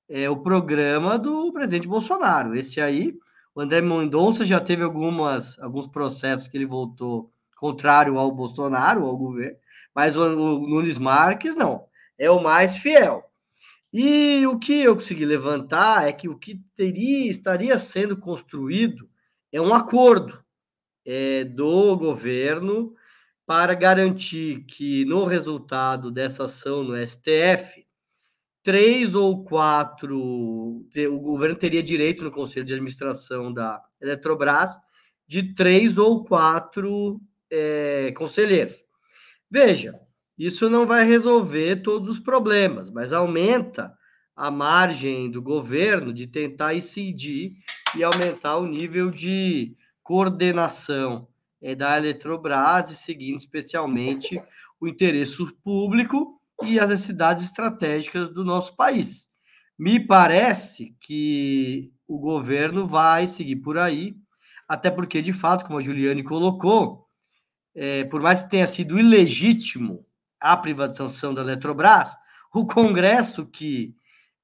[0.09, 2.55] é, o programa do presidente Bolsonaro.
[2.55, 3.15] Esse aí
[3.59, 9.17] o André Mendonça já teve algumas, alguns processos que ele voltou contrário ao Bolsonaro, ao
[9.17, 9.57] governo,
[9.93, 11.85] mas o, o Nunes Marques não,
[12.17, 13.25] é o mais fiel.
[13.93, 19.11] E o que eu consegui levantar é que o que teria estaria sendo construído
[19.51, 20.39] é um acordo
[21.05, 22.95] é, do governo
[23.45, 27.85] para garantir que no resultado dessa ação no STF,
[28.63, 34.77] três ou quatro, o governo teria direito no Conselho de Administração da Eletrobras
[35.27, 38.75] de três ou quatro é, conselheiros.
[39.51, 39.99] Veja,
[40.39, 43.93] isso não vai resolver todos os problemas, mas aumenta
[44.35, 47.55] a margem do governo de tentar incidir
[47.97, 51.29] e aumentar o nível de coordenação
[51.61, 54.41] é, da Eletrobras, seguindo especialmente
[54.81, 59.29] o interesse público e as necessidades estratégicas do nosso país.
[59.79, 64.17] Me parece que o governo vai seguir por aí,
[64.69, 67.07] até porque, de fato, como a Juliane colocou,
[67.75, 70.05] é, por mais que tenha sido ilegítimo
[70.41, 72.11] a privatização da Eletrobras,
[72.53, 73.95] o Congresso que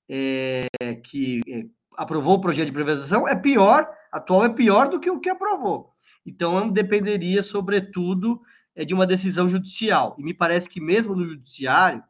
[0.08, 0.66] é,
[1.02, 1.64] que é,
[1.96, 5.92] aprovou o projeto de privatização é pior, atual é pior do que o que aprovou.
[6.26, 8.40] Então, dependeria, sobretudo,
[8.74, 10.14] é, de uma decisão judicial.
[10.18, 12.02] E me parece que, mesmo no judiciário,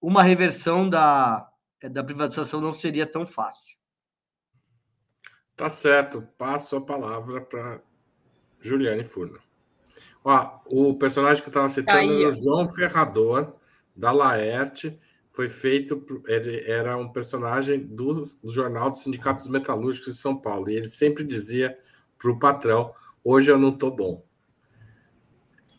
[0.00, 1.48] uma reversão da,
[1.80, 3.76] é, da privatização não seria tão fácil.
[5.56, 6.22] Tá certo.
[6.36, 7.80] Passo a palavra para
[8.60, 9.38] Juliane Furno.
[10.24, 13.54] Ó, o personagem que eu estava citando era o João Ferrador,
[13.96, 14.98] da Laerte,
[15.28, 20.68] foi feito, ele era um personagem do, do jornal dos sindicatos metalúrgicos de São Paulo,
[20.68, 21.78] e ele sempre dizia
[22.18, 24.24] para o patrão: hoje eu não estou bom.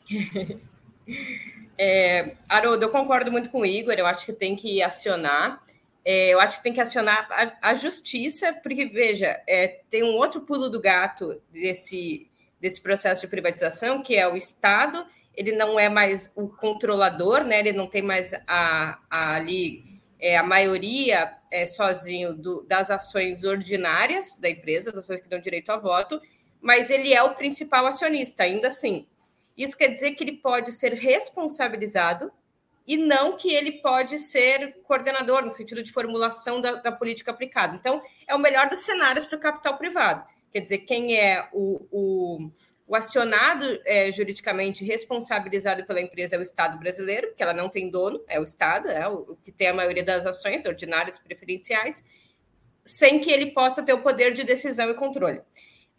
[1.82, 5.64] É, Haroldo, eu concordo muito com o Igor, eu acho que tem que acionar.
[6.04, 10.18] É, eu acho que tem que acionar a, a justiça, porque, veja, é, tem um
[10.18, 15.06] outro pulo do gato desse, desse processo de privatização, que é o Estado
[15.40, 17.60] ele não é mais o controlador, né?
[17.60, 23.46] Ele não tem mais a, a ali é, a maioria é, sozinho do, das ações
[23.46, 26.22] ordinárias da empresa, das ações que dão direito a voto,
[26.62, 29.08] mas ele é o principal acionista, ainda assim.
[29.60, 32.32] Isso quer dizer que ele pode ser responsabilizado
[32.88, 37.76] e não que ele pode ser coordenador, no sentido de formulação da, da política aplicada.
[37.76, 40.26] Então, é o melhor dos cenários para o capital privado.
[40.52, 42.52] Quer dizer, quem é o, o
[42.90, 47.88] o acionado é, juridicamente responsabilizado pela empresa é o Estado brasileiro, porque ela não tem
[47.88, 52.04] dono, é o Estado, é o, o que tem a maioria das ações ordinárias preferenciais,
[52.84, 55.40] sem que ele possa ter o poder de decisão e controle.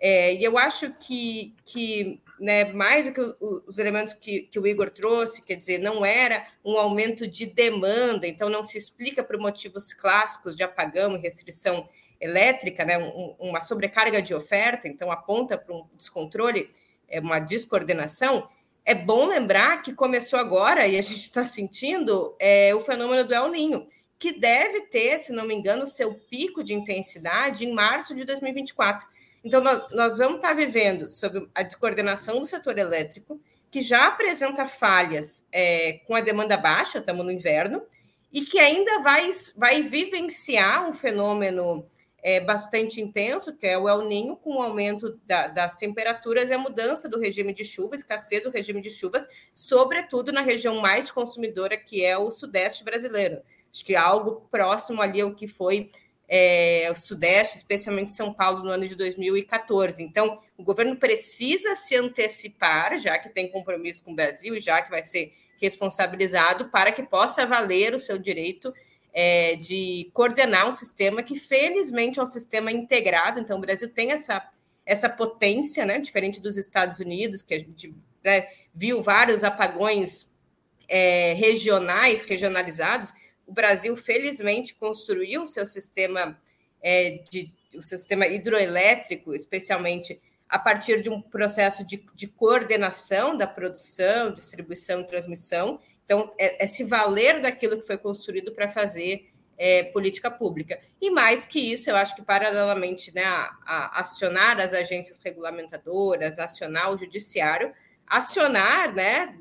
[0.00, 3.20] É, e eu acho que, que né, mais do que
[3.66, 8.26] os elementos que, que, o Igor trouxe, quer dizer, não era um aumento de demanda,
[8.26, 11.86] então não se explica por motivos clássicos de apagão e restrição
[12.18, 16.70] elétrica, né, um, uma sobrecarga de oferta, então aponta para um descontrole,
[17.06, 18.48] é uma descoordenação.
[18.84, 23.34] É bom lembrar que começou agora, e a gente está sentindo, é, o fenômeno do
[23.34, 23.86] El Ninho,
[24.18, 29.06] que deve ter, se não me engano, seu pico de intensidade em março de 2024.
[29.42, 34.66] Então, nós vamos estar tá vivendo sob a descoordenação do setor elétrico, que já apresenta
[34.66, 37.82] falhas é, com a demanda baixa, estamos no inverno,
[38.32, 41.86] e que ainda vai, vai vivenciar um fenômeno
[42.22, 46.54] é, bastante intenso, que é o El Ninho, com o aumento da, das temperaturas e
[46.54, 51.10] a mudança do regime de chuva, escassez do regime de chuvas, sobretudo na região mais
[51.10, 53.40] consumidora, que é o sudeste brasileiro.
[53.72, 55.90] Acho que algo próximo ali ao que foi
[56.32, 60.00] é, o Sudeste, especialmente São Paulo, no ano de 2014.
[60.00, 64.90] Então, o governo precisa se antecipar, já que tem compromisso com o Brasil já que
[64.90, 68.72] vai ser responsabilizado, para que possa valer o seu direito
[69.12, 73.40] é, de coordenar um sistema que, felizmente, é um sistema integrado.
[73.40, 74.40] Então, o Brasil tem essa,
[74.86, 80.32] essa potência, né, diferente dos Estados Unidos, que a gente né, viu vários apagões
[80.88, 83.12] é, regionais, regionalizados.
[83.50, 86.40] O Brasil, felizmente, construiu o seu sistema
[86.80, 93.36] é, de o seu sistema hidroelétrico, especialmente a partir de um processo de, de coordenação
[93.36, 98.68] da produção, distribuição e transmissão, então, é, é se valer daquilo que foi construído para
[98.68, 100.80] fazer é, política pública.
[101.00, 106.38] E mais que isso, eu acho que, paralelamente né, a, a acionar as agências regulamentadoras,
[106.38, 107.72] acionar o judiciário,
[108.10, 109.32] acionar, né,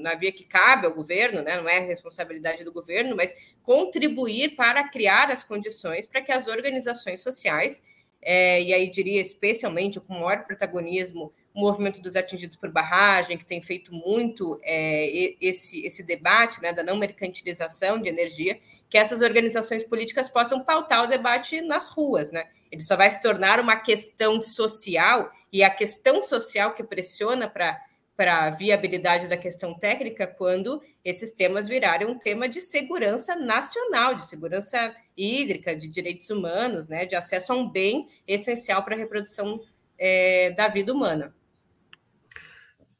[0.00, 3.32] na, via que cabe ao governo, né, não é responsabilidade do governo, mas
[3.62, 7.84] contribuir para criar as condições para que as organizações sociais,
[8.20, 13.44] é, e aí diria especialmente com maior protagonismo o movimento dos atingidos por barragem, que
[13.44, 19.20] tem feito muito é, esse, esse debate né, da não mercantilização de energia, que essas
[19.20, 22.32] organizações políticas possam pautar o debate nas ruas.
[22.32, 22.48] Né?
[22.70, 27.78] Ele só vai se tornar uma questão social, e a questão social que pressiona para
[28.16, 34.14] para a viabilidade da questão técnica quando esses temas virarem um tema de segurança nacional,
[34.14, 38.98] de segurança hídrica, de direitos humanos, né, de acesso a um bem essencial para a
[38.98, 39.60] reprodução
[39.98, 41.34] é, da vida humana.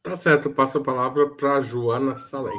[0.03, 2.59] Tá certo, passo a palavra para Joana Salem.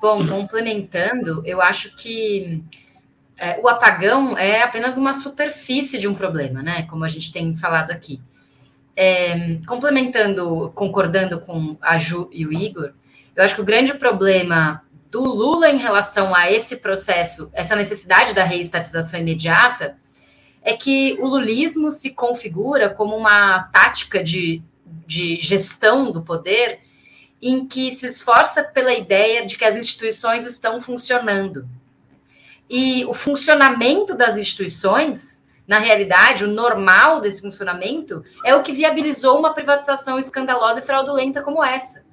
[0.00, 2.62] Bom, complementando, eu acho que
[3.36, 6.82] é, o apagão é apenas uma superfície de um problema, né?
[6.84, 8.20] Como a gente tem falado aqui.
[9.00, 12.90] É, complementando, concordando com a Ju e o Igor,
[13.36, 18.34] eu acho que o grande problema do Lula em relação a esse processo, essa necessidade
[18.34, 19.96] da reestatização imediata,
[20.62, 24.60] é que o lulismo se configura como uma tática de,
[25.06, 26.80] de gestão do poder
[27.40, 31.68] em que se esforça pela ideia de que as instituições estão funcionando.
[32.68, 39.38] E o funcionamento das instituições, na realidade, o normal desse funcionamento, é o que viabilizou
[39.38, 42.06] uma privatização escandalosa e fraudulenta como essa.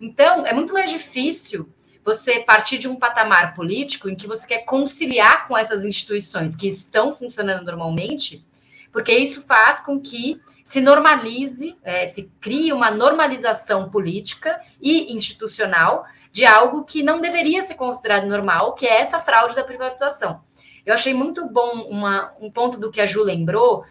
[0.00, 1.68] Então, é muito mais difícil
[2.02, 6.66] você partir de um patamar político em que você quer conciliar com essas instituições que
[6.66, 8.44] estão funcionando normalmente,
[8.90, 16.06] porque isso faz com que se normalize, é, se crie uma normalização política e institucional
[16.32, 20.42] de algo que não deveria ser considerado normal, que é essa fraude da privatização.
[20.84, 23.84] Eu achei muito bom uma, um ponto do que a Ju lembrou,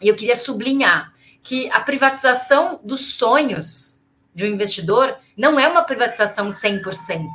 [0.00, 4.04] e eu queria sublinhar que a privatização dos sonhos
[4.34, 7.26] de um investidor não é uma privatização 100%.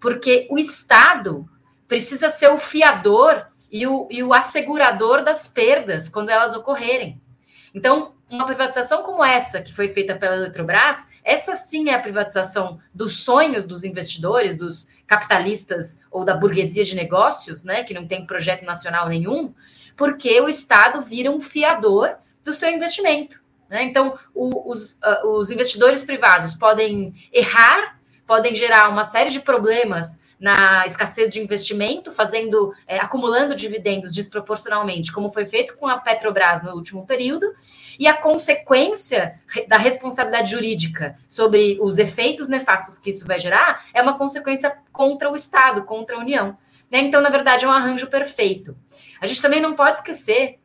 [0.00, 1.48] Porque o Estado
[1.88, 7.20] precisa ser o fiador e o, e o assegurador das perdas quando elas ocorrerem.
[7.74, 12.80] Então, uma privatização como essa, que foi feita pela Eletrobras, essa sim é a privatização
[12.92, 18.26] dos sonhos dos investidores, dos capitalistas ou da burguesia de negócios, né, que não tem
[18.26, 19.54] projeto nacional nenhum,
[19.96, 23.42] porque o Estado vira um fiador do seu investimento.
[23.68, 23.84] Né?
[23.84, 30.24] Então, o, os, uh, os investidores privados podem errar, podem gerar uma série de problemas
[30.38, 36.62] na escassez de investimento, fazendo, é, acumulando dividendos desproporcionalmente, como foi feito com a Petrobras
[36.62, 37.46] no último período,
[37.98, 44.02] e a consequência da responsabilidade jurídica sobre os efeitos nefastos que isso vai gerar é
[44.02, 46.56] uma consequência contra o Estado, contra a União.
[46.90, 47.00] Né?
[47.00, 48.74] Então, na verdade, é um arranjo perfeito.
[49.20, 50.58] A gente também não pode esquecer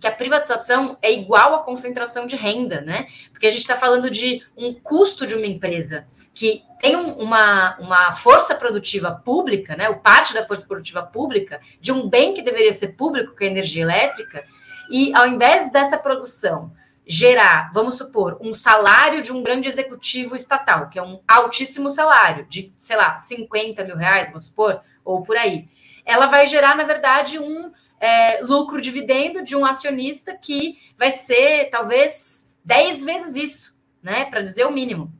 [0.00, 3.06] que a privatização é igual à concentração de renda, né?
[3.32, 8.12] Porque a gente está falando de um custo de uma empresa que tem uma, uma
[8.12, 9.88] força produtiva pública, né?
[9.88, 13.48] O parte da força produtiva pública de um bem que deveria ser público, que é
[13.48, 14.44] a energia elétrica,
[14.90, 16.70] e ao invés dessa produção
[17.06, 22.44] gerar, vamos supor, um salário de um grande executivo estatal, que é um altíssimo salário,
[22.46, 25.68] de, sei lá, 50 mil reais, vamos supor, ou por aí,
[26.04, 31.70] ela vai gerar, na verdade, um é, lucro dividendo de um acionista que vai ser
[31.70, 34.24] talvez 10 vezes isso, né?
[34.24, 35.12] Para dizer o mínimo.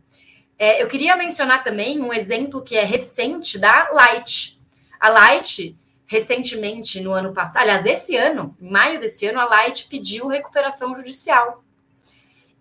[0.58, 4.60] É, eu queria mencionar também um exemplo que é recente da Light.
[4.98, 5.76] A Light,
[6.06, 10.94] recentemente, no ano passado, aliás, esse ano, em maio desse ano, a Light pediu recuperação
[10.94, 11.62] judicial.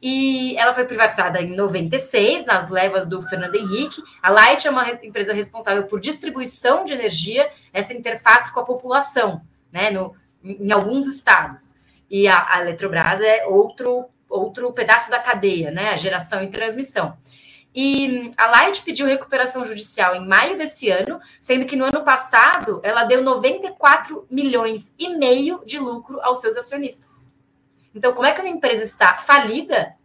[0.08, 4.04] E ela foi privatizada em 96, nas levas do Fernando Henrique.
[4.22, 9.42] A Light é uma empresa responsável por distribuição de energia, essa interface com a população
[9.72, 11.82] né, no, em alguns estados.
[12.08, 17.18] E a, a Eletrobras é outro, outro pedaço da cadeia, né, a geração e transmissão.
[17.74, 22.80] E a Light pediu recuperação judicial em maio desse ano, sendo que no ano passado
[22.84, 27.35] ela deu 94 milhões e meio de lucro aos seus acionistas.
[27.96, 29.96] Então, como é que uma empresa está falida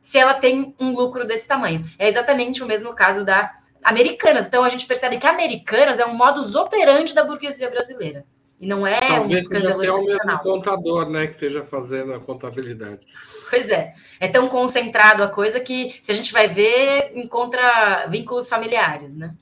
[0.00, 1.84] se ela tem um lucro desse tamanho?
[1.98, 4.46] É exatamente o mesmo caso da Americanas.
[4.46, 8.24] Então, a gente percebe que Americanas é um modus operandi da burguesia brasileira.
[8.60, 12.20] E não é Talvez um escândalo seja o mesmo contador, né, que esteja fazendo a
[12.20, 13.06] contabilidade.
[13.48, 13.94] Pois é.
[14.20, 19.34] É tão concentrado a coisa que, se a gente vai ver, encontra vínculos familiares, né?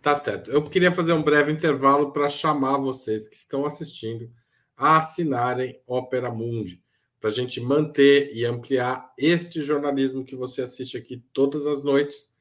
[0.00, 0.50] Tá certo.
[0.50, 4.30] Eu queria fazer um breve intervalo para chamar vocês que estão assistindo
[4.76, 6.81] a assinarem Opera Mundi,
[7.22, 12.32] para a gente manter e ampliar este jornalismo que você assiste aqui todas as noites,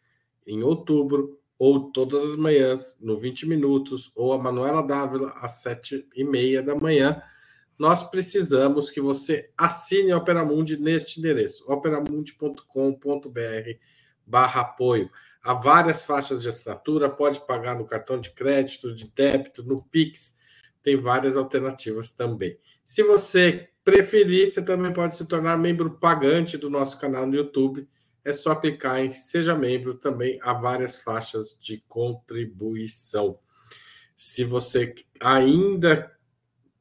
[0.46, 6.08] em outubro, ou todas as manhãs, no 20 Minutos, ou a Manuela Dávila, às 7
[6.16, 7.22] e meia da manhã,
[7.78, 12.66] nós precisamos que você assine a Opera Mundi neste endereço, operamundi.com.br
[14.26, 15.12] barra apoio.
[15.44, 20.36] Há várias faixas de assinatura, pode pagar no cartão de crédito, de débito, no Pix,
[20.82, 22.58] tem várias alternativas também.
[22.84, 27.88] Se você preferir, você também pode se tornar membro pagante do nosso canal no YouTube,
[28.24, 33.40] é só clicar em Seja Membro também há várias faixas de contribuição.
[34.16, 36.12] Se você ainda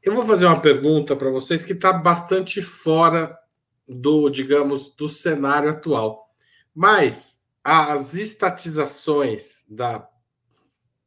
[0.03, 3.39] Eu vou fazer uma pergunta para vocês que está bastante fora
[3.87, 6.35] do, digamos, do cenário atual.
[6.75, 10.09] Mas as estatizações da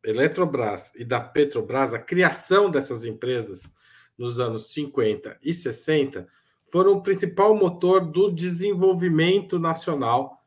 [0.04, 3.74] Eletrobras e da Petrobras, a criação dessas empresas
[4.18, 6.28] nos anos 50 e 60,
[6.62, 10.44] foram o principal motor do desenvolvimento nacional,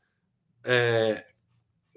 [0.65, 1.25] é,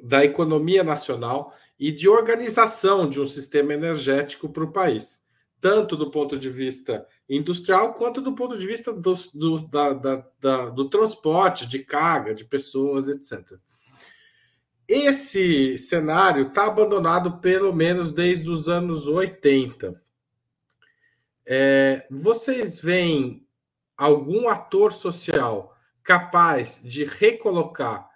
[0.03, 5.23] da economia nacional e de organização de um sistema energético para o país,
[5.61, 10.27] tanto do ponto de vista industrial quanto do ponto de vista do, do, da, da,
[10.39, 13.59] da, do transporte de carga, de pessoas, etc.
[14.87, 20.01] Esse cenário está abandonado pelo menos desde os anos 80.
[21.45, 23.45] É, vocês veem
[23.97, 28.09] algum ator social capaz de recolocar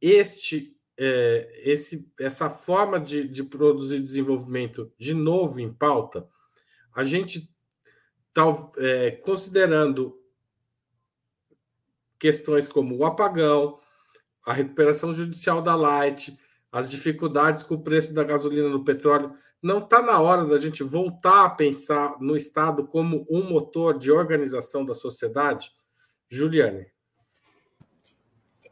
[0.00, 6.28] este, é, esse, essa forma de, de produzir desenvolvimento de novo em pauta?
[6.94, 7.52] A gente
[8.32, 10.16] tal, é, considerando
[12.20, 13.80] questões como o apagão,
[14.44, 16.38] a recuperação judicial da Light,
[16.70, 20.82] as dificuldades com o preço da gasolina no petróleo, não está na hora da gente
[20.82, 25.72] voltar a pensar no Estado como um motor de organização da sociedade?
[26.28, 26.86] Juliane.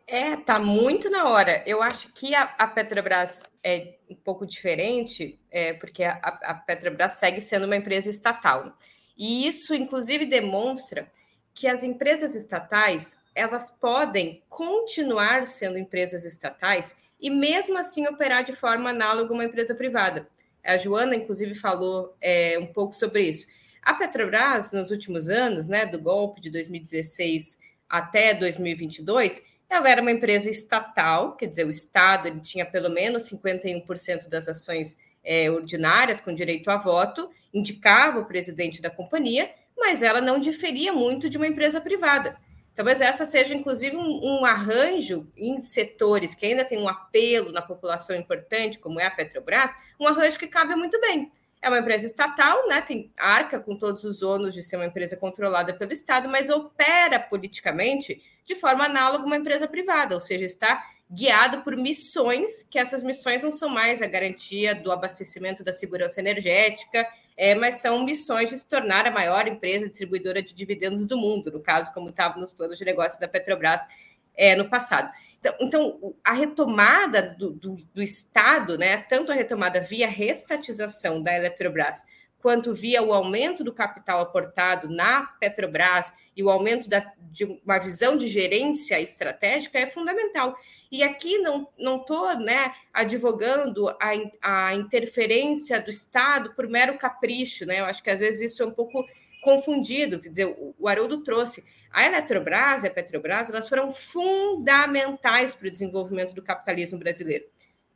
[0.06, 1.62] É, tá muito na hora.
[1.66, 7.14] Eu acho que a, a Petrobras é um pouco diferente, é, porque a, a Petrobras
[7.14, 8.76] segue sendo uma empresa estatal.
[9.16, 11.10] E isso, inclusive, demonstra
[11.54, 18.52] que as empresas estatais elas podem continuar sendo empresas estatais e mesmo assim operar de
[18.52, 20.28] forma análoga a uma empresa privada.
[20.64, 23.46] A Joana, inclusive, falou é, um pouco sobre isso.
[23.82, 27.58] A Petrobras, nos últimos anos, né, do golpe de 2016
[27.88, 33.28] até 2022, ela era uma empresa estatal, quer dizer, o Estado ele tinha pelo menos
[33.30, 40.02] 51% das ações é, ordinárias com direito a voto, indicava o presidente da companhia, mas
[40.02, 42.36] ela não diferia muito de uma empresa privada.
[42.74, 47.60] Talvez essa seja, inclusive, um, um, arranjo em setores que ainda tem um apelo na
[47.60, 51.30] população importante, como é a Petrobras, um arranjo que cabe muito bem.
[51.60, 52.80] É uma empresa estatal, né?
[52.80, 57.20] Tem arca com todos os ônus de ser uma empresa controlada pelo Estado, mas opera
[57.20, 62.78] politicamente de forma análoga a uma empresa privada, ou seja, está guiado por missões, que
[62.78, 67.06] essas missões não são mais a garantia do abastecimento da segurança energética,
[67.36, 71.50] é, mas são missões de se tornar a maior empresa distribuidora de dividendos do mundo,
[71.50, 73.86] no caso, como estava nos planos de negócio da Petrobras
[74.34, 75.10] é, no passado.
[75.40, 81.34] Então, então a retomada do, do, do Estado, né, tanto a retomada via restatização da
[81.34, 82.04] Eletrobras,
[82.42, 87.78] quanto via o aumento do capital aportado na Petrobras e o aumento da, de uma
[87.78, 90.56] visão de gerência estratégica é fundamental.
[90.90, 94.10] E aqui não estou né, advogando a,
[94.42, 97.80] a interferência do Estado por mero capricho, né?
[97.80, 99.06] Eu acho que às vezes isso é um pouco
[99.40, 100.20] confundido.
[100.20, 101.64] Quer dizer, o, o Haroldo trouxe.
[101.92, 107.44] A Eletrobras e a Petrobras elas foram fundamentais para o desenvolvimento do capitalismo brasileiro.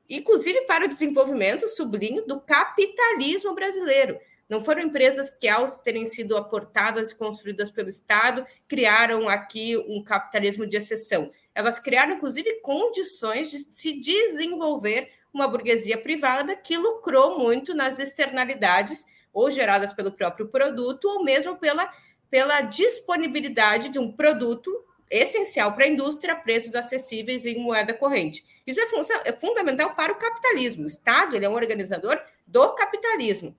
[0.08, 6.36] Inclusive para o desenvolvimento, sublinho, do capitalismo brasileiro não foram empresas que, ao terem sido
[6.36, 11.32] aportadas e construídas pelo Estado, criaram aqui um capitalismo de exceção.
[11.54, 19.04] Elas criaram, inclusive, condições de se desenvolver uma burguesia privada que lucrou muito nas externalidades,
[19.32, 21.90] ou geradas pelo próprio produto, ou mesmo pela,
[22.30, 24.72] pela disponibilidade de um produto
[25.10, 28.44] essencial para a indústria, preços acessíveis em moeda corrente.
[28.66, 30.84] Isso é, fun é fundamental para o capitalismo.
[30.84, 33.56] O Estado ele é um organizador do capitalismo.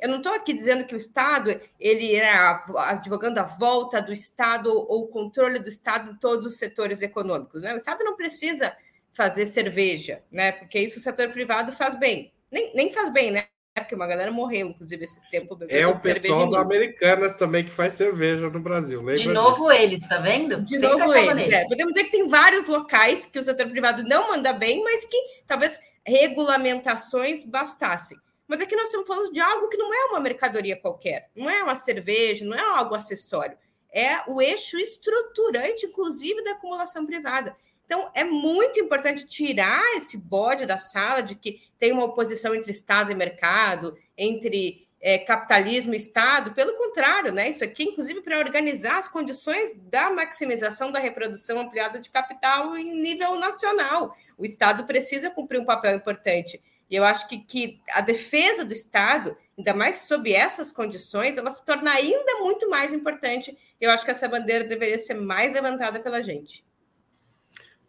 [0.00, 2.32] Eu não estou aqui dizendo que o Estado ele é
[2.76, 7.62] advogando a volta do Estado ou o controle do Estado em todos os setores econômicos.
[7.62, 7.74] Né?
[7.74, 8.72] O Estado não precisa
[9.12, 10.52] fazer cerveja, né?
[10.52, 12.32] Porque isso o setor privado faz bem.
[12.50, 13.46] Nem, nem faz bem, né?
[13.74, 15.58] Porque uma galera morreu, inclusive, esses tempos.
[15.68, 19.02] É o pessoal da Americanas também que faz cerveja no Brasil.
[19.14, 19.72] De novo disso.
[19.72, 20.60] eles, tá vendo?
[20.62, 21.48] De Sempre novo eles.
[21.48, 21.64] É.
[21.66, 25.16] Podemos dizer que tem vários locais que o setor privado não manda bem, mas que
[25.46, 28.18] talvez regulamentações bastassem.
[28.50, 31.62] Mas aqui nós estamos falando de algo que não é uma mercadoria qualquer, não é
[31.62, 33.56] uma cerveja, não é algo acessório,
[33.92, 37.54] é o eixo estruturante, inclusive, da acumulação privada.
[37.86, 42.72] Então, é muito importante tirar esse bode da sala de que tem uma oposição entre
[42.72, 46.52] Estado e mercado, entre é, capitalismo e Estado.
[46.52, 47.48] Pelo contrário, né?
[47.48, 53.00] Isso aqui, inclusive, para organizar as condições da maximização da reprodução ampliada de capital em
[53.00, 54.16] nível nacional.
[54.36, 58.72] O Estado precisa cumprir um papel importante E eu acho que, que a defesa do
[58.72, 63.56] Estado, ainda mais sob essas condições, ela se torna ainda muito mais importante.
[63.80, 66.64] Eu acho que essa bandeira deveria ser mais levantada pela gente.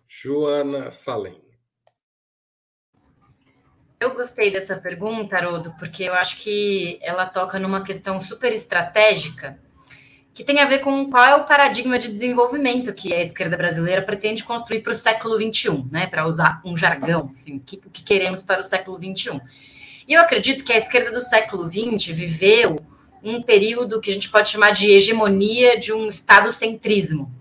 [0.08, 1.42] Joana Salem.
[4.00, 9.60] Eu gostei dessa pergunta, Haroldo, porque eu acho que ela toca numa questão super estratégica
[10.34, 14.02] que tem a ver com qual é o paradigma de desenvolvimento que a esquerda brasileira
[14.02, 16.08] pretende construir para o século XXI, né?
[16.08, 19.42] Para usar um jargão, assim, o que, que queremos para o século XXI.
[20.08, 22.80] E eu acredito que a esquerda do século XX viveu
[23.24, 27.32] um período que a gente pode chamar de hegemonia de um Estado-centrismo.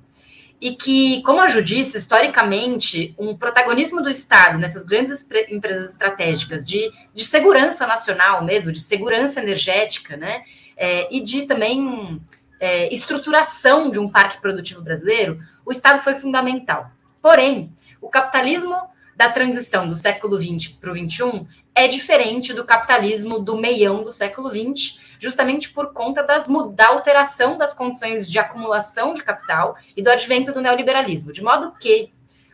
[0.60, 6.66] E que, como a Ju disse, historicamente, um protagonismo do Estado nessas grandes empresas estratégicas
[6.66, 10.42] de, de segurança nacional mesmo, de segurança energética, né?
[10.76, 12.20] É, e de também
[12.60, 16.90] é, estruturação de um parque produtivo brasileiro, o Estado foi fundamental.
[17.22, 18.76] Porém, o capitalismo
[19.16, 24.12] da transição do século XX para o XXI é diferente do capitalismo do meião do
[24.12, 30.02] século XX, justamente por conta das, da alteração das condições de acumulação de capital e
[30.02, 31.32] do advento do neoliberalismo.
[31.32, 32.10] De modo que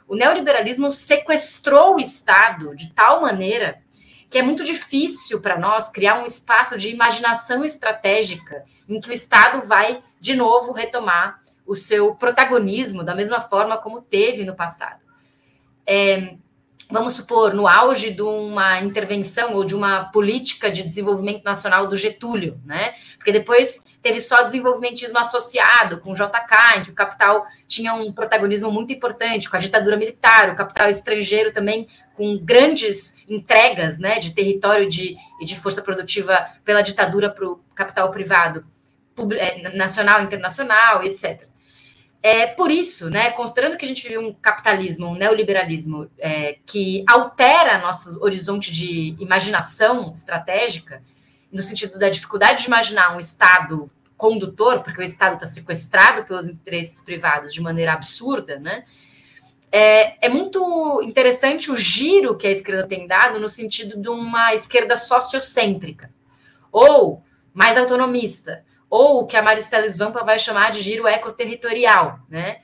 [0.09, 3.81] o neoliberalismo sequestrou o Estado de tal maneira
[4.29, 9.13] que é muito difícil para nós criar um espaço de imaginação estratégica em que o
[9.13, 15.01] Estado vai, de novo, retomar o seu protagonismo da mesma forma como teve no passado.
[15.87, 16.37] É,
[16.91, 21.97] vamos supor, no auge de uma intervenção ou de uma política de desenvolvimento nacional do
[21.97, 22.95] Getúlio, né?
[23.17, 28.13] Porque depois teve só desenvolvimentismo associado com o JK, em que o capital tinha um
[28.13, 34.19] protagonismo muito importante, com a ditadura militar, o capital estrangeiro também com grandes entregas, né,
[34.19, 38.65] de território de, e de força produtiva pela ditadura para o capital privado.
[39.39, 41.49] É, nacional, internacional, etc.
[42.29, 47.05] É, por isso, né, considerando que a gente vive um capitalismo, um neoliberalismo é, que
[47.07, 51.01] altera nosso horizonte de imaginação estratégica,
[51.53, 56.49] no sentido da dificuldade de imaginar um Estado condutor, porque o Estado está sequestrado pelos
[56.49, 58.83] interesses privados de maneira absurda, né?
[59.71, 64.53] É, é, muito interessante o giro que a esquerda tem dado no sentido de uma
[64.53, 66.11] esquerda sociocêntrica,
[66.73, 67.23] ou
[67.55, 72.61] mais autonomista, ou o que a Maristela Svampa vai chamar de giro ecoterritorial, né?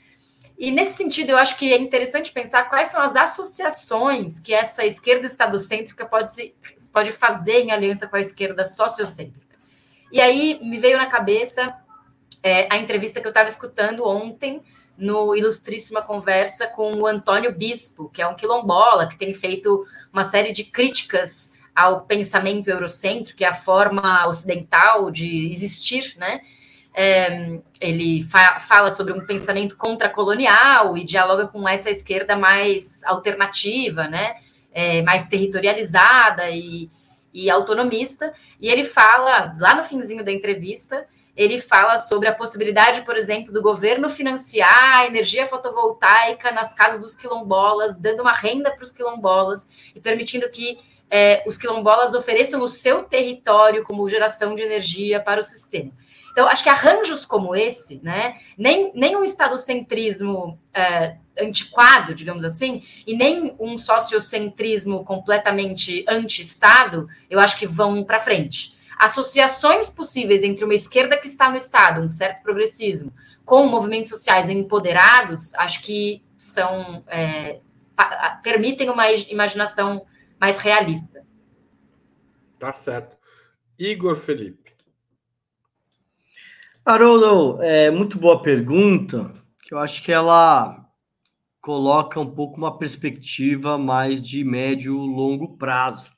[0.58, 4.86] E nesse sentido, eu acho que é interessante pensar quais são as associações que essa
[4.86, 6.54] esquerda estadocêntrica pode, se,
[6.92, 9.56] pode fazer em aliança com a esquerda sociocêntrica.
[10.12, 11.74] E aí me veio na cabeça
[12.42, 14.62] é, a entrevista que eu estava escutando ontem
[14.96, 20.22] no Ilustríssima Conversa com o Antônio Bispo, que é um quilombola, que tem feito uma
[20.22, 26.40] série de críticas ao pensamento eurocêntrico, que é a forma ocidental de existir, né?
[26.94, 34.06] É, ele fa fala sobre um pensamento contracolonial e dialoga com essa esquerda mais alternativa,
[34.06, 34.36] né?
[34.72, 36.90] É, mais territorializada e,
[37.32, 38.32] e autonomista.
[38.60, 43.52] E ele fala, lá no finzinho da entrevista, ele fala sobre a possibilidade, por exemplo,
[43.52, 48.92] do governo financiar a energia fotovoltaica nas casas dos quilombolas, dando uma renda para os
[48.92, 50.78] quilombolas e permitindo que
[51.14, 55.92] é, os quilombolas ofereçam o seu território como geração de energia para o sistema.
[56.32, 62.82] Então, acho que arranjos como esse, né, nem, nem um estadocentrismo é, antiquado, digamos assim,
[63.06, 68.74] e nem um sociocentrismo completamente anti-Estado, eu acho que vão para frente.
[68.98, 73.12] Associações possíveis entre uma esquerda que está no Estado, um certo progressismo,
[73.44, 77.58] com movimentos sociais empoderados, acho que são é,
[78.42, 80.06] permitem uma imaginação
[80.42, 81.24] mais realista.
[82.58, 83.16] Tá certo.
[83.78, 84.74] Igor Felipe.
[86.84, 89.32] Haroldo, é muito boa pergunta,
[89.62, 90.84] que eu acho que ela
[91.60, 96.10] coloca um pouco uma perspectiva mais de médio longo prazo.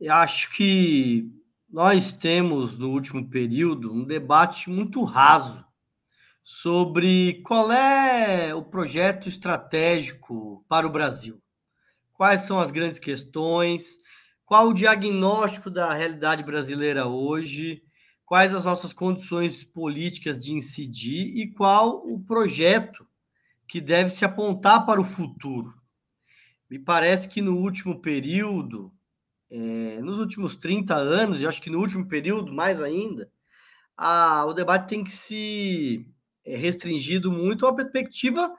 [0.00, 1.28] Eu acho que
[1.68, 5.64] nós temos no último período um debate muito raso
[6.44, 11.42] sobre qual é o projeto estratégico para o Brasil
[12.18, 13.96] quais são as grandes questões,
[14.44, 17.80] qual o diagnóstico da realidade brasileira hoje,
[18.26, 23.06] quais as nossas condições políticas de incidir e qual o projeto
[23.68, 25.72] que deve se apontar para o futuro.
[26.68, 28.92] Me parece que no último período,
[29.48, 33.30] é, nos últimos 30 anos, e acho que no último período mais ainda,
[33.96, 36.04] a, o debate tem que se
[36.44, 38.52] é, restringido muito a uma perspectiva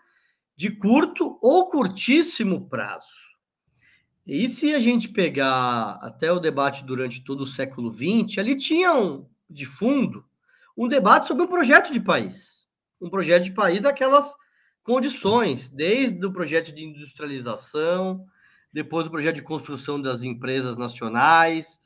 [0.55, 3.28] de curto ou curtíssimo prazo.
[4.31, 8.93] E se a gente pegar até o debate durante todo o século XX, ali tinha
[8.93, 10.23] um, de fundo
[10.77, 12.67] um debate sobre um projeto de país.
[13.01, 14.31] Um projeto de país daquelas
[14.83, 18.23] condições, desde o projeto de industrialização,
[18.71, 21.81] depois o projeto de construção das empresas nacionais.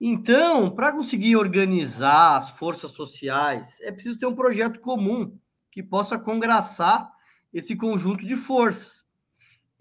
[0.00, 5.36] Então, para conseguir organizar as forças sociais, é preciso ter um projeto comum
[5.68, 7.10] que possa congraçar
[7.52, 9.01] esse conjunto de forças.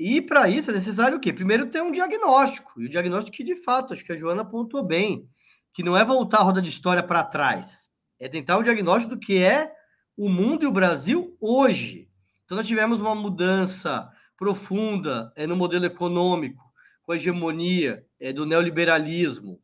[0.04, 1.32] E para isso é necessário o quê?
[1.32, 4.82] Primeiro ter um diagnóstico, e o diagnóstico que de fato, acho que a Joana apontou
[4.82, 5.30] bem,
[5.72, 7.88] que não é voltar a roda de história para trás,
[8.20, 9.72] é tentar o diagnóstico do que é
[10.18, 12.10] o mundo e o Brasil hoje.
[12.44, 16.64] Então, nós tivemos uma mudança profunda é, no modelo econômico,
[17.04, 19.62] com a hegemonia é, do neoliberalismo,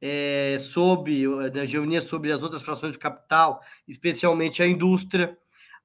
[0.00, 5.36] é, sobre a hegemonia sobre as outras frações do capital, especialmente a indústria.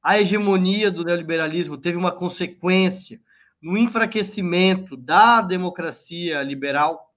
[0.02, 3.20] A hegemonia do neoliberalismo teve uma consequência
[3.66, 7.12] no enfraquecimento da democracia liberal.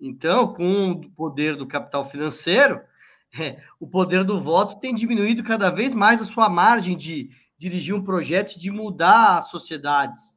[0.00, 2.80] Então, com o poder do capital financeiro,
[3.38, 7.94] é, o poder do voto tem diminuído cada vez mais a sua margem de dirigir
[7.94, 10.36] um projeto de mudar as sociedades.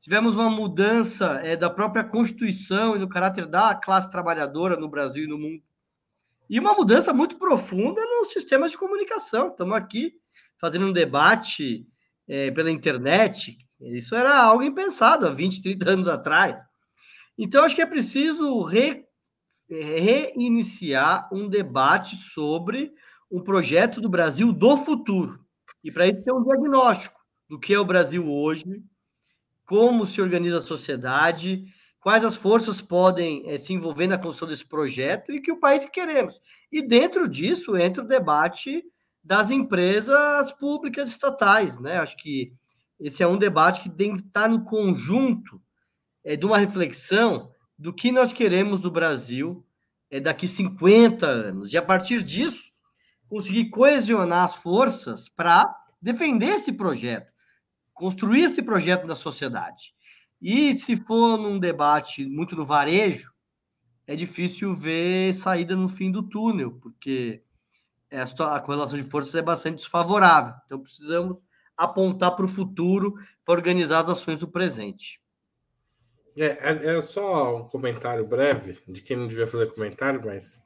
[0.00, 5.26] Tivemos uma mudança é, da própria Constituição e do caráter da classe trabalhadora no Brasil
[5.26, 5.62] e no mundo.
[6.50, 9.46] E uma mudança muito profunda nos sistemas de comunicação.
[9.46, 10.14] Estamos aqui
[10.60, 11.86] fazendo um debate
[12.26, 13.56] é, pela internet.
[13.80, 16.62] Isso era algo impensado há 20, 30 anos atrás.
[17.38, 19.04] Então, acho que é preciso re
[19.68, 22.94] reiniciar um debate sobre
[23.28, 25.44] um projeto do Brasil do futuro.
[25.82, 28.82] E para isso ter um diagnóstico do que é o Brasil hoje,
[29.64, 31.64] como se organiza a sociedade,
[32.00, 35.84] quais as forças podem é, se envolver na construção desse projeto e que o país
[35.84, 36.40] que queremos.
[36.70, 38.84] E dentro disso entra o debate
[39.22, 41.98] das empresas públicas estatais, né?
[41.98, 42.52] Acho que
[42.98, 45.60] esse é um debate que tem que estar no conjunto
[46.24, 49.64] é, de uma reflexão do que nós queremos do Brasil
[50.10, 51.72] é, daqui 50 anos.
[51.72, 52.72] E a partir disso,
[53.28, 55.64] conseguir coesionar as forças para
[56.00, 57.30] defender esse projeto,
[57.92, 59.94] construir esse projeto da sociedade.
[60.40, 63.32] E se for num debate muito no varejo,
[64.06, 67.42] é difícil ver saída no fim do túnel, porque
[68.10, 70.54] a correlação de forças é bastante desfavorável.
[70.64, 71.38] Então, precisamos
[71.76, 73.14] apontar para o futuro
[73.44, 75.20] para organizar as ações do presente.
[76.36, 80.62] É, é, é, só um comentário breve de quem não devia fazer comentário, mas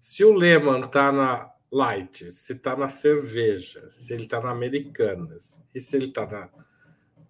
[0.00, 5.62] se o Lehman está na Light, se está na cerveja, se ele está na Americanas
[5.74, 6.50] e se ele está na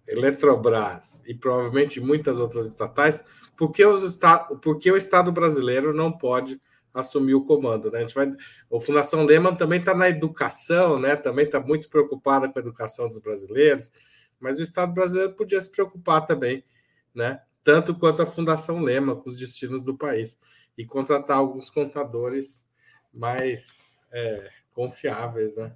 [0.07, 3.23] Eletrobras e provavelmente muitas outras estatais,
[3.55, 4.17] por que, os
[4.61, 6.59] por que o Estado brasileiro não pode
[6.93, 7.91] assumir o comando?
[7.91, 7.99] Né?
[7.99, 11.15] A gente vai, a Fundação Lehman também está na educação, né?
[11.15, 13.91] também está muito preocupada com a educação dos brasileiros,
[14.39, 16.63] mas o Estado brasileiro podia se preocupar também,
[17.13, 17.41] né?
[17.63, 20.37] tanto quanto a Fundação Lema, com os destinos do país,
[20.77, 22.67] e contratar alguns contadores
[23.13, 25.73] mais é, confiáveis, né?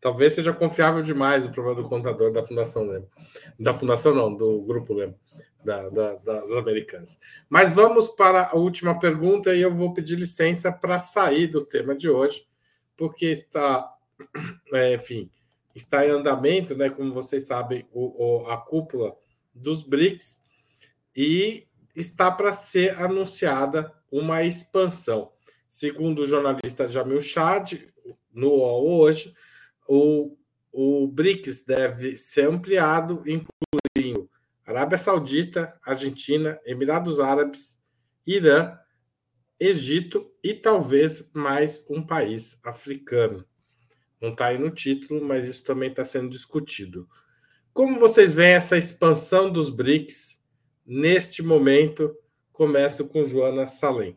[0.00, 3.06] Talvez seja confiável demais o problema do contador da Fundação Lema.
[3.58, 5.14] Da Fundação, não, do Grupo Lema,
[5.64, 7.18] da, da, das americanas.
[7.48, 11.94] Mas vamos para a última pergunta e eu vou pedir licença para sair do tema
[11.94, 12.46] de hoje,
[12.96, 13.90] porque está,
[14.72, 15.30] é, enfim,
[15.74, 16.90] está em andamento, né?
[16.90, 19.16] Como vocês sabem, o, o a cúpula
[19.54, 20.42] dos BRICS
[21.16, 25.32] e está para ser anunciada uma expansão.
[25.68, 27.74] Segundo o jornalista Jamil Chad,
[28.32, 29.34] no UOL hoje,
[29.88, 30.36] o,
[30.72, 33.48] o BRICS deve ser ampliado, incluindo
[34.74, 37.78] Arábia Saudita, Argentina, Emirados Árabes,
[38.26, 38.76] Irã,
[39.58, 43.44] Egito e talvez mais um país africano.
[44.20, 47.08] Não está aí no título, mas isso também está sendo discutido.
[47.72, 50.44] Como vocês veem essa expansão dos BRICS
[50.86, 52.14] neste momento.
[52.52, 54.16] Começo com Joana Salem.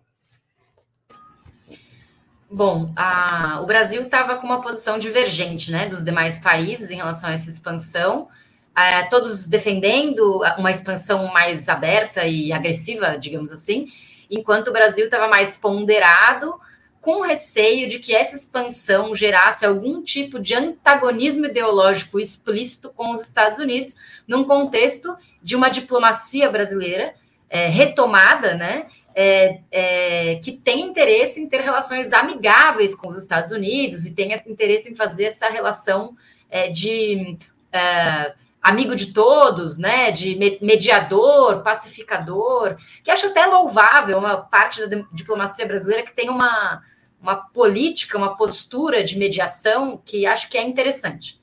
[2.49, 7.29] Bom, a, o Brasil estava com uma posição divergente né, dos demais países em relação
[7.29, 8.29] a essa expansão,
[8.77, 13.87] é, todos defendendo uma expansão mais aberta e agressiva, digamos assim,
[14.29, 16.53] enquanto o Brasil estava mais ponderado,
[17.01, 23.21] com receio de que essa expansão gerasse algum tipo de antagonismo ideológico explícito com os
[23.21, 23.95] Estados Unidos,
[24.27, 27.15] num contexto de uma diplomacia brasileira
[27.49, 28.87] é, retomada, né?
[29.19, 34.31] É, é, que tem interesse em ter relações amigáveis com os Estados Unidos e tem
[34.31, 36.15] esse interesse em fazer essa relação
[36.51, 37.35] é, de
[37.71, 38.33] é,
[38.67, 40.11] amigo de todos, né?
[40.11, 46.81] De mediador, pacificador, que acho até louvável uma parte da diplomacia brasileira que tem uma,
[47.21, 51.41] uma política, uma postura de mediação que acho que é interessante.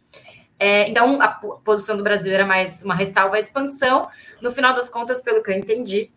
[0.59, 4.09] É, então, a posição do Brasil era mais uma ressalva à expansão.
[4.41, 6.11] No final das contas, pelo que eu entendi,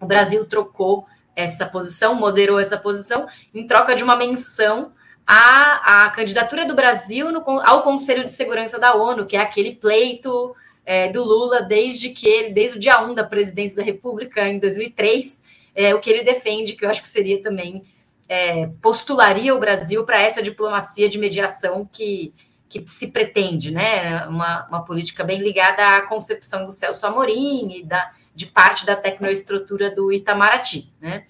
[0.00, 4.92] o Brasil trocou essa posição, moderou essa posição, em troca de uma menção
[5.30, 9.76] à, à candidatura do Brasil no, ao Conselho de Segurança da ONU, que é aquele
[9.76, 14.48] pleito é, do Lula desde que ele, desde o dia 1 da presidência da República,
[14.48, 17.84] em 2003, é, o que ele defende, que eu acho que seria também,
[18.28, 22.34] é, postularia o Brasil para essa diplomacia de mediação que,
[22.68, 24.26] que se pretende, né?
[24.26, 28.96] Uma, uma política bem ligada à concepção do Celso Amorim e da, de parte da
[28.96, 31.24] tecnoestrutura do Itamaraty, né?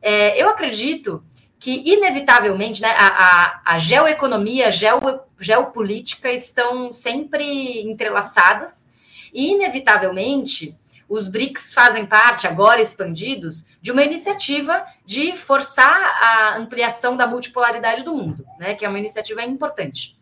[0.00, 1.22] É, eu acredito
[1.62, 4.98] que, inevitavelmente, né, a, a, a geoeconomia, a geo,
[5.38, 8.98] geopolítica estão sempre entrelaçadas
[9.32, 10.76] e, inevitavelmente,
[11.08, 15.86] os BRICS fazem parte, agora expandidos, de uma iniciativa de forçar
[16.20, 20.18] a ampliação da multipolaridade do mundo, né, que é uma iniciativa importante.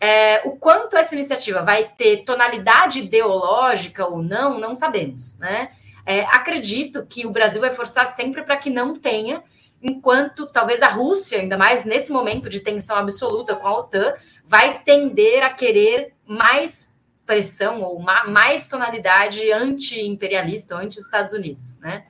[0.00, 5.38] É, o quanto essa iniciativa vai ter tonalidade ideológica ou não, não sabemos.
[5.38, 5.70] Né?
[6.04, 9.40] É, acredito que o Brasil vai forçar sempre para que não tenha,
[9.84, 14.14] enquanto talvez a Rússia, ainda mais nesse momento de tensão absoluta com a OTAN,
[14.46, 22.06] vai tender a querer mais pressão ou mais tonalidade anti-imperialista, anti-Estados Unidos, né?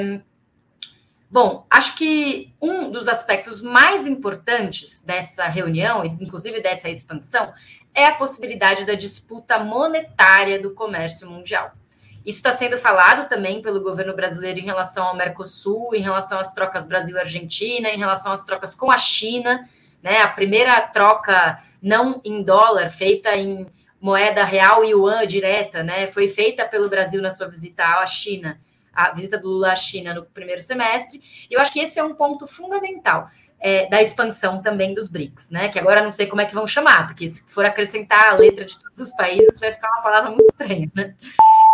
[0.00, 0.22] Um,
[1.30, 7.52] bom, acho que um dos aspectos mais importantes dessa reunião, inclusive dessa expansão,
[7.94, 11.72] é a possibilidade da disputa monetária do comércio mundial.
[12.26, 16.52] Isso está sendo falado também pelo governo brasileiro em relação ao Mercosul, em relação às
[16.52, 19.70] trocas Brasil-Argentina, em relação às trocas com a China,
[20.02, 20.18] né?
[20.22, 23.64] A primeira troca não em dólar, feita em
[24.00, 26.08] moeda real e yuan direta, né?
[26.08, 28.60] Foi feita pelo Brasil na sua visita à China,
[28.92, 31.22] a visita do Lula à China no primeiro semestre.
[31.48, 33.30] E eu acho que esse é um ponto fundamental.
[33.58, 35.70] É, da expansão também dos BRICS, né?
[35.70, 38.66] Que agora não sei como é que vão chamar, porque se for acrescentar a letra
[38.66, 41.14] de todos os países, vai ficar uma palavra muito estranha, né?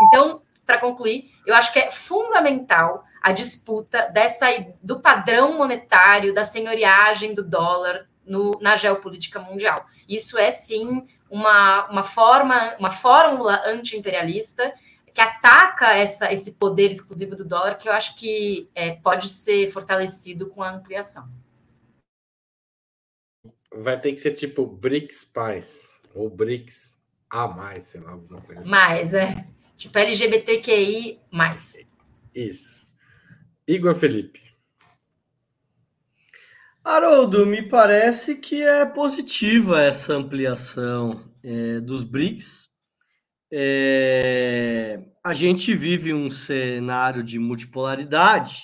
[0.06, 4.46] Então, para concluir, eu acho que é fundamental a disputa dessa
[4.82, 9.86] do padrão monetário, da senhoriagem do dólar no, na geopolítica mundial.
[10.08, 14.74] Isso é sim uma, uma forma, uma fórmula anti-imperialista
[15.14, 19.70] que ataca essa, esse poder exclusivo do dólar, que eu acho que é, pode ser
[19.70, 21.28] fortalecido com a ampliação.
[23.74, 28.60] Vai ter que ser tipo BRICS Paz, ou BRICS A mais, sei lá, alguma coisa
[28.60, 28.70] assim.
[28.70, 29.46] Mais, é.
[29.82, 31.18] Tipo LGBTQI.
[32.32, 32.86] Isso.
[33.66, 34.40] Igor Felipe.
[36.84, 42.70] Haroldo, me parece que é positiva essa ampliação é, dos BRICS.
[43.50, 48.62] É, a gente vive um cenário de multipolaridade,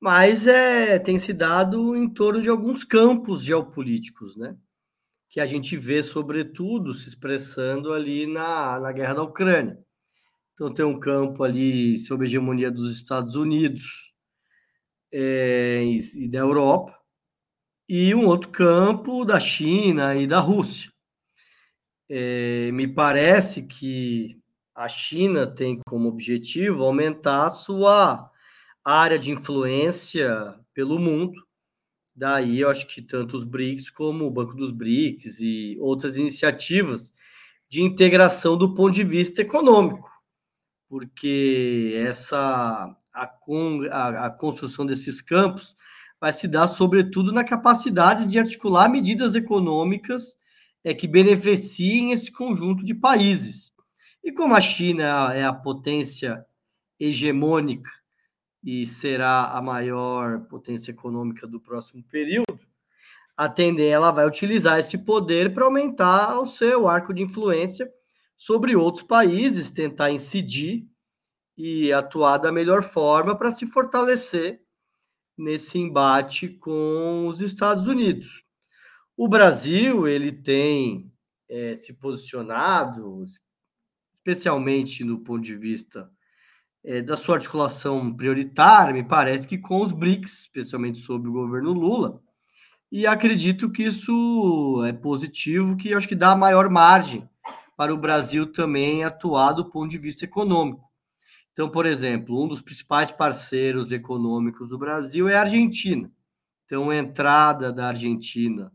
[0.00, 4.56] mas é, tem se dado em torno de alguns campos geopolíticos, né?
[5.30, 9.78] Que a gente vê, sobretudo, se expressando ali na, na guerra da Ucrânia.
[10.54, 14.12] Então, tem um campo ali sob a hegemonia dos Estados Unidos
[15.10, 15.82] é,
[16.14, 16.98] e, da Europa,
[17.88, 20.90] e um outro campo da China e da Rússia.
[22.08, 24.38] É, me parece que
[24.74, 28.30] a China tem como objetivo aumentar a sua
[28.84, 31.42] área de influência pelo mundo.
[32.14, 37.12] Daí, eu acho que tanto os BRICS como o Banco dos BRICS e outras iniciativas
[37.70, 40.11] de integração do ponto de vista econômico
[40.92, 45.74] porque essa a, a, construção desses campos
[46.20, 50.36] vai se dar sobretudo na capacidade de articular medidas econômicas
[50.84, 53.72] é, que beneficiem esse conjunto de países.
[54.22, 56.44] E como a China é a potência
[57.00, 57.88] hegemônica
[58.62, 62.60] e será a maior potência econômica do próximo período,
[63.34, 67.90] a ela vai utilizar esse poder para aumentar o seu arco de influência
[68.42, 70.84] sobre outros países, tentar incidir
[71.56, 74.60] e atuar da melhor forma para se fortalecer
[75.38, 78.42] nesse embate com os Estados Unidos.
[79.16, 81.08] O Brasil ele tem
[81.48, 83.24] é, se posicionado,
[84.16, 86.10] especialmente no ponto de vista
[86.82, 91.72] é, da sua articulação prioritária, me parece que com os BRICS, especialmente sob o governo
[91.72, 92.20] Lula,
[92.90, 97.30] e acredito que isso é positivo, que acho que dá maior margem
[97.76, 100.90] para o Brasil também atuar do ponto de vista econômico.
[101.52, 106.10] Então, por exemplo, um dos principais parceiros econômicos do Brasil é a Argentina.
[106.64, 108.72] Então, a entrada da Argentina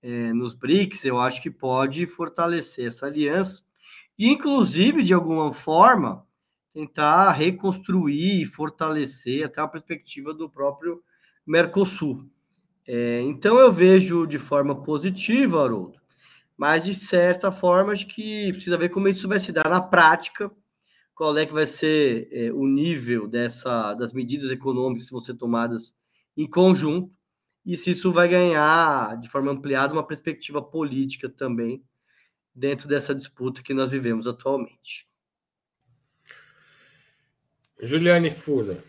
[0.00, 3.62] é, nos BRICS, eu acho que pode fortalecer essa aliança
[4.16, 6.24] e, inclusive, de alguma forma,
[6.72, 11.02] tentar reconstruir e fortalecer até a perspectiva do próprio
[11.44, 12.28] Mercosul.
[12.86, 15.98] É, então, eu vejo de forma positiva, Haroldo,
[16.56, 20.50] mas de certa forma acho que precisa ver como isso vai se dar na prática,
[21.14, 25.34] qual é que vai ser é, o nível dessa das medidas econômicas que vão ser
[25.34, 25.96] tomadas
[26.36, 27.12] em conjunto
[27.64, 31.82] e se isso vai ganhar de forma ampliada uma perspectiva política também
[32.54, 35.06] dentro dessa disputa que nós vivemos atualmente.
[37.80, 38.82] Juliane Fura.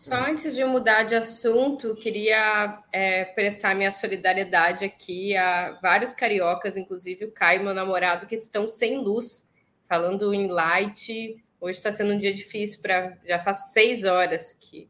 [0.00, 6.78] Só antes de mudar de assunto, queria é, prestar minha solidariedade aqui a vários cariocas,
[6.78, 9.46] inclusive o Caio, meu namorado, que estão sem luz,
[9.86, 11.36] falando em light.
[11.60, 13.18] Hoje está sendo um dia difícil para.
[13.28, 14.88] Já faz seis horas que,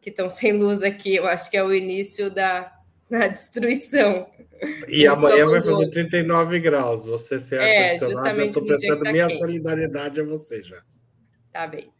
[0.00, 1.16] que estão sem luz aqui.
[1.16, 2.72] Eu acho que é o início da,
[3.10, 4.30] da destruição.
[4.86, 7.06] E amanhã vai fazer 39 graus.
[7.06, 9.38] Você ser é, ar-condicionado, eu estou prestando tá minha quente.
[9.40, 10.80] solidariedade a você já.
[11.52, 11.92] Tá bem.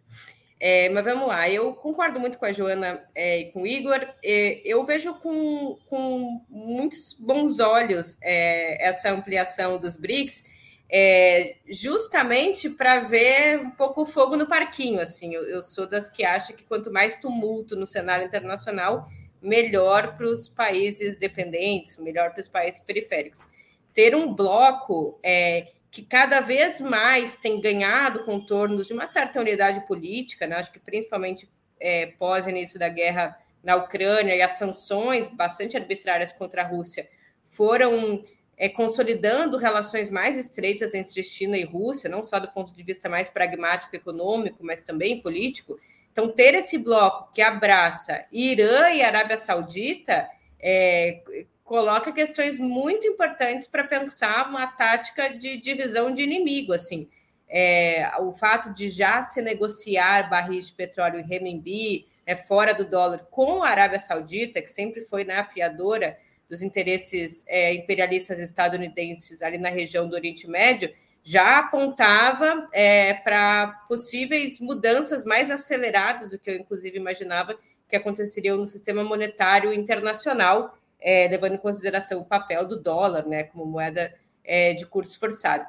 [0.61, 4.01] É, mas vamos lá, eu concordo muito com a Joana é, e com o Igor.
[4.25, 10.45] É, eu vejo com, com muitos bons olhos é, essa ampliação dos BRICS,
[10.91, 15.01] é, justamente para ver um pouco o fogo no parquinho.
[15.01, 19.09] Assim, eu, eu sou das que acham que quanto mais tumulto no cenário internacional,
[19.43, 23.47] melhor para os países dependentes, melhor para os países periféricos.
[23.93, 29.87] Ter um bloco é, que cada vez mais tem ganhado contornos de uma certa unidade
[29.87, 30.57] política, né?
[30.57, 36.33] acho que principalmente é, pós início da guerra na Ucrânia e as sanções bastante arbitrárias
[36.33, 37.09] contra a Rússia
[37.47, 38.25] foram
[38.57, 43.09] é, consolidando relações mais estreitas entre China e Rússia, não só do ponto de vista
[43.09, 45.79] mais pragmático econômico, mas também político.
[46.11, 50.29] Então, ter esse bloco que abraça Irã e Arábia Saudita
[50.59, 51.23] é,
[51.65, 57.09] coloca questões muito importantes para pensar uma tática de divisão de inimigo, assim.
[57.49, 62.89] É, o fato de já se negociar barris de petróleo em renminbi, é, fora do
[62.89, 69.41] dólar, com a Arábia Saudita, que sempre foi né, afiadora dos interesses é, imperialistas estadunidenses
[69.43, 70.93] ali na região do Oriente Médio,
[71.23, 77.59] já apontava é, para possíveis mudanças mais aceleradas do que eu, inclusive, imaginava
[77.89, 83.45] que aconteceriam no sistema monetário internacional, é, levando em consideração o papel do dólar né,
[83.45, 85.67] como moeda é, de curso forçado.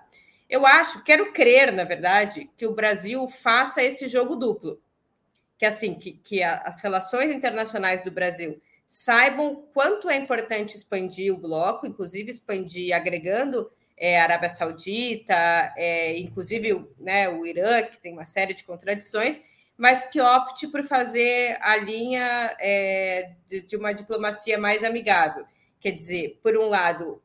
[0.49, 4.79] Eu acho, quero crer, na verdade, que o Brasil faça esse jogo duplo.
[5.57, 11.33] Que assim, que, que a, as relações internacionais do Brasil saibam quanto é importante expandir
[11.33, 15.33] o bloco, inclusive expandir agregando é, a Arábia Saudita,
[15.75, 19.41] é, inclusive né, o Irã, que tem uma série de contradições,
[19.78, 25.45] mas que opte por fazer a linha é, de, de uma diplomacia mais amigável.
[25.80, 27.21] Quer dizer, por um lado,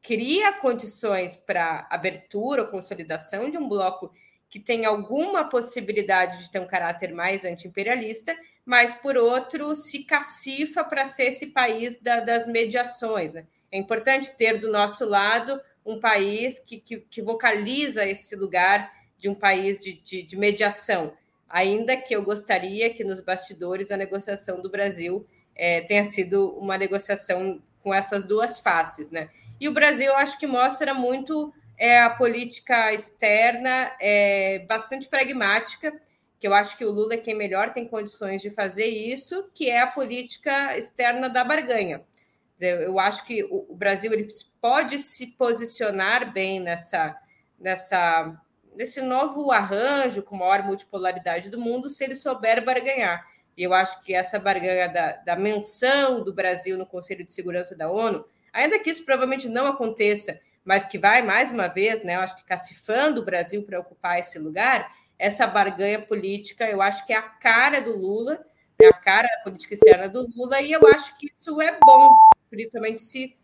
[0.00, 4.12] cria condições para abertura ou consolidação de um bloco
[4.48, 8.36] que tem alguma possibilidade de ter um caráter mais anti-imperialista,
[8.66, 13.32] mas, por outro, se cacifa para ser esse país da, das mediações.
[13.32, 13.46] Né?
[13.70, 19.28] É importante ter do nosso lado um país que, que, que vocaliza esse lugar de
[19.28, 21.16] um país de, de, de mediação
[21.52, 26.78] ainda que eu gostaria que nos bastidores a negociação do Brasil é, tenha sido uma
[26.78, 29.28] negociação com essas duas faces, né?
[29.60, 35.92] E o Brasil, eu acho que mostra muito é, a política externa é, bastante pragmática,
[36.40, 39.68] que eu acho que o Lula é quem melhor tem condições de fazer isso, que
[39.68, 42.02] é a política externa da barganha.
[42.58, 44.26] Eu acho que o Brasil ele
[44.60, 47.16] pode se posicionar bem nessa,
[47.58, 48.40] nessa
[48.74, 53.26] nesse novo arranjo com maior multipolaridade do mundo se ele souber barganhar.
[53.56, 57.76] E eu acho que essa barganha da, da menção do Brasil no Conselho de Segurança
[57.76, 62.16] da ONU, ainda que isso provavelmente não aconteça, mas que vai mais uma vez, né,
[62.16, 67.04] eu acho que cacifando o Brasil para ocupar esse lugar, essa barganha política, eu acho
[67.06, 68.44] que é a cara do Lula,
[68.80, 72.16] é a cara da política externa do Lula, e eu acho que isso é bom,
[72.48, 73.36] principalmente se.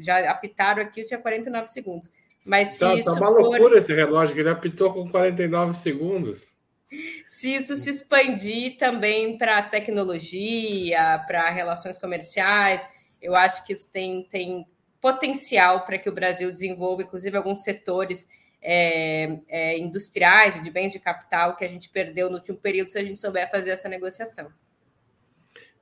[0.00, 2.10] já apitaram aqui, eu tinha 49 segundos
[2.46, 3.40] mas se tá, isso tá uma for...
[3.40, 6.54] loucura esse relógio, que ele apitou com 49 segundos.
[7.26, 12.86] Se isso se expandir também para tecnologia, para relações comerciais,
[13.20, 14.64] eu acho que isso tem, tem
[15.00, 18.28] potencial para que o Brasil desenvolva, inclusive, alguns setores
[18.62, 22.90] é, é, industriais e de bens de capital que a gente perdeu no último período
[22.90, 24.52] se a gente souber fazer essa negociação.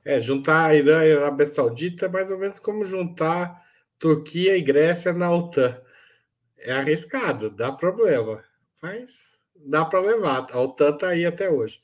[0.03, 3.63] É, juntar a Irã e a Arábia Saudita é mais ou menos como juntar
[3.99, 5.84] Turquia e Grécia na OTAN
[6.59, 8.43] é arriscado, dá problema,
[8.81, 10.47] mas dá para levar.
[10.51, 11.79] A OTAN está aí até hoje.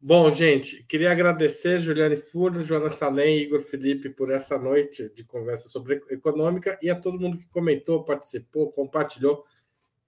[0.00, 5.24] Bom, gente, queria agradecer Juliane Furo, Joana Salem e Igor Felipe por essa noite de
[5.24, 9.46] conversa sobre econômica e a todo mundo que comentou, participou, compartilhou.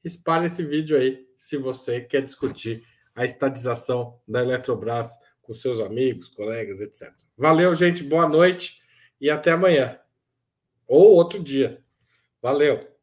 [0.04, 2.84] Espalhe esse vídeo aí se você quer discutir
[3.14, 7.10] a estatização da Eletrobras com seus amigos, colegas, etc.
[7.34, 8.82] Valeu, gente, boa noite
[9.18, 9.98] e até amanhã.
[10.86, 11.82] Ou outro dia.
[12.42, 12.95] Valeu.